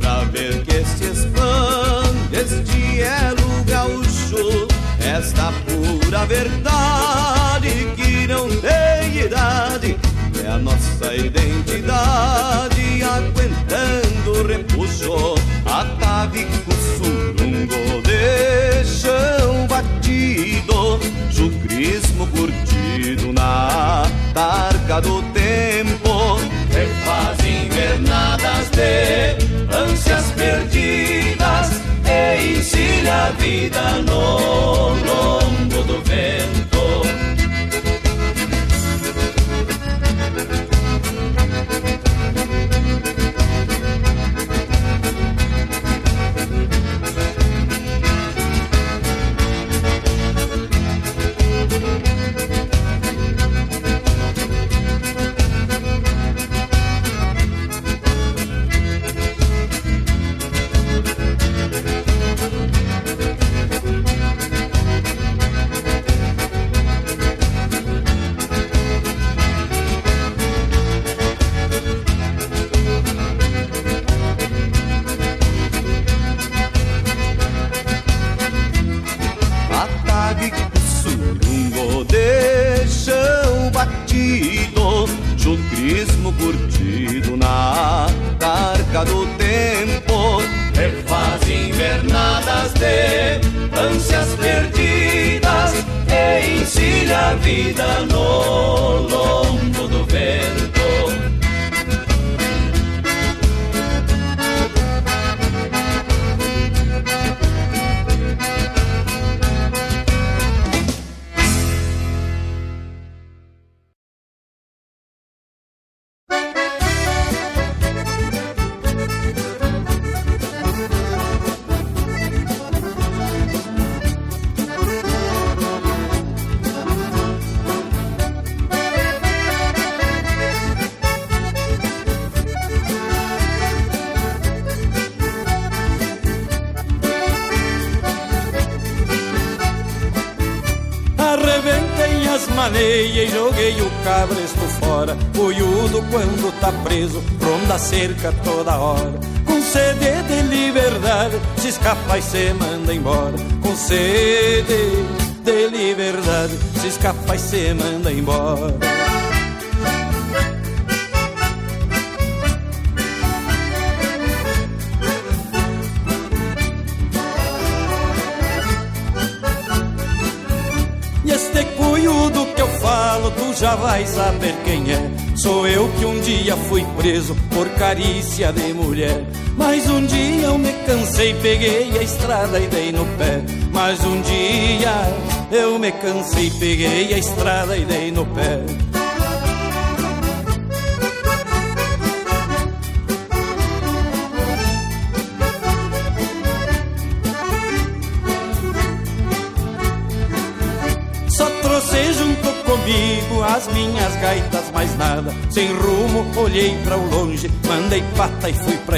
[0.00, 4.66] Pra ver que se expande este elo gaúcho.
[5.00, 10.07] Esta pura verdade que não tem idade
[10.48, 15.34] É a nossa identidade aguentando o repuxo
[15.66, 20.98] Atavico surungo de chão batido
[21.30, 26.40] Chucrismo curtido na targa do tempo.
[26.72, 36.57] Refaz invernadas de ânsias perdidas E ensina a vida no longo do vento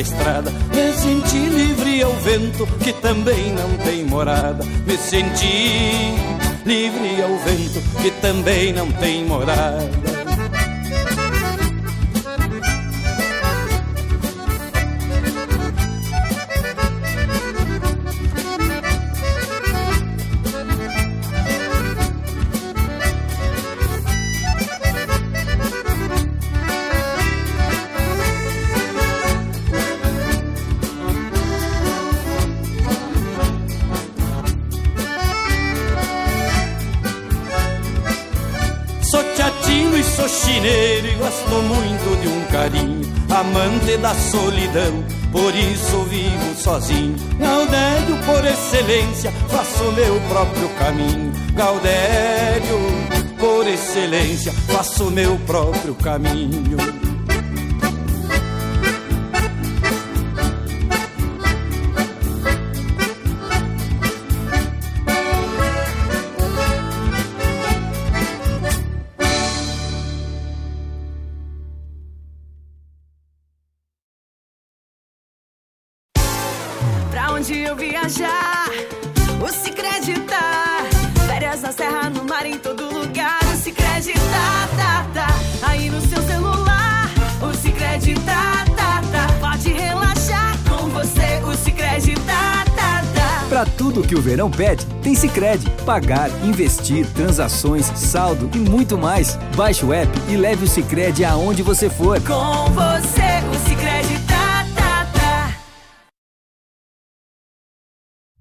[0.01, 0.51] estrada.
[0.75, 4.65] Me senti livre ao vento, que também não tem morada.
[4.87, 6.15] Me senti
[6.65, 9.20] livre ao vento, que também não tem
[40.61, 47.15] sou chineiro e gosto muito de um carinho Amante da solidão, por isso vivo sozinho.
[47.39, 51.33] Gaudério por excelência, faço meu próprio caminho.
[51.55, 52.79] Gaudério
[53.39, 56.77] por excelência, faço meu próprio caminho
[94.77, 95.71] que o verão pede, tem Cicred.
[95.85, 99.37] Pagar, investir, transações, saldo e muito mais.
[99.57, 102.21] Baixe o app e leve o Cicred aonde você for.
[102.21, 105.57] Com você, o Cicred tá, tá, tá.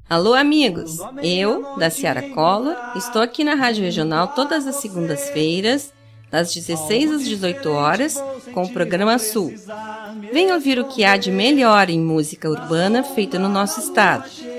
[0.09, 0.97] Alô, amigos!
[1.23, 5.93] Eu, da Ciara Collor, estou aqui na Rádio Regional todas as segundas-feiras,
[6.31, 8.23] das 16 às 18 horas,
[8.53, 9.53] com o programa Sul.
[10.31, 14.29] Venha ouvir o que há de melhor em música urbana feita no nosso estado,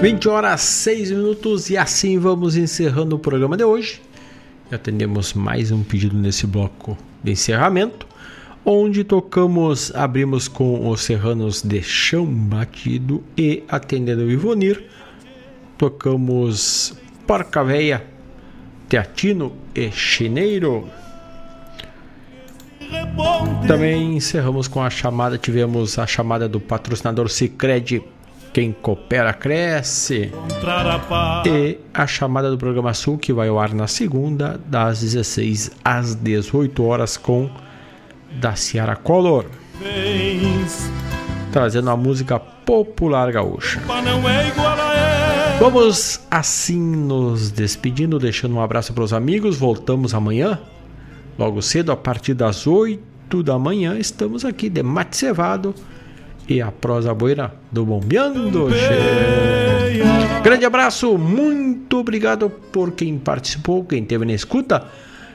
[0.00, 4.00] 20 horas 6 minutos e assim vamos encerrando o programa de hoje.
[4.70, 8.06] Atendemos mais um pedido nesse bloco de encerramento,
[8.64, 14.84] onde tocamos, abrimos com os Serranos de Chão Batido e atendendo o Ivonir,
[15.76, 16.94] tocamos
[17.26, 18.06] Porca Véia,
[18.88, 20.88] Teatino e Chineiro.
[23.66, 28.00] Também encerramos com a chamada, tivemos a chamada do patrocinador Sicredi
[28.58, 30.32] quem coopera cresce.
[31.46, 36.16] E a chamada do programa Sul, que vai ao ar na segunda, das 16 às
[36.16, 37.48] 18 horas, com
[38.32, 39.44] da Ciara Color.
[41.52, 43.80] Trazendo a música popular gaúcha.
[45.60, 49.56] Vamos assim nos despedindo, deixando um abraço para os amigos.
[49.56, 50.58] Voltamos amanhã,
[51.38, 53.96] logo cedo, a partir das 8 da manhã.
[53.96, 55.76] Estamos aqui de mate cevado
[56.48, 58.68] e a prosa boeira do Bombeando.
[58.70, 60.40] Che.
[60.42, 64.84] Grande abraço, muito obrigado por quem participou, quem esteve na escuta.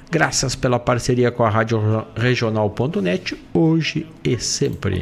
[0.09, 5.01] Graças pela parceria com a Rádio Regional.net, hoje e sempre.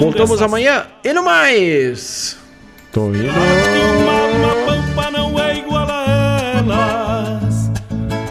[0.00, 2.38] Voltamos amanhã e no mais.
[2.92, 3.28] Tô indo.